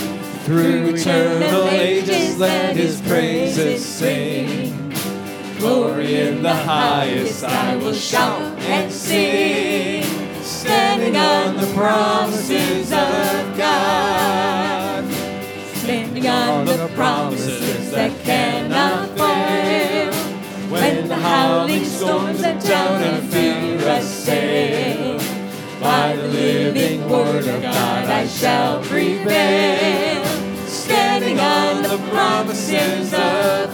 Through 0.45 0.95
eternal 0.95 1.67
ages, 1.67 2.39
let 2.39 2.77
his 2.77 3.01
praises 3.01 3.85
sing. 3.85 4.93
Glory 5.59 6.15
in 6.21 6.41
the 6.41 6.55
highest, 6.55 7.43
I 7.43 7.75
will 7.75 7.93
shout 7.93 8.41
and 8.59 8.89
sing. 8.89 10.05
Standing 10.41 11.17
on 11.17 11.57
the 11.57 11.67
promises 11.73 12.93
of 12.93 13.57
God. 13.57 15.03
Standing 15.75 16.25
on 16.25 16.65
the 16.65 16.89
promises 16.95 17.91
that 17.91 18.17
cannot 18.23 19.09
fail. 19.17 20.13
When 20.71 21.07
the 21.09 21.15
howling 21.15 21.83
storms 21.83 22.41
and 22.43 22.63
doubt 22.63 23.01
and 23.01 23.29
fear 23.29 23.77
assail 23.89 24.98
by 25.79 26.15
the 26.15 26.27
living 26.27 27.09
word 27.09 27.47
of 27.47 27.61
God 27.61 28.05
I 28.05 28.27
shall 28.27 28.81
prevail, 28.83 30.25
standing 30.67 31.39
on 31.39 31.83
the 31.83 31.97
promises 32.09 33.13
of 33.13 33.68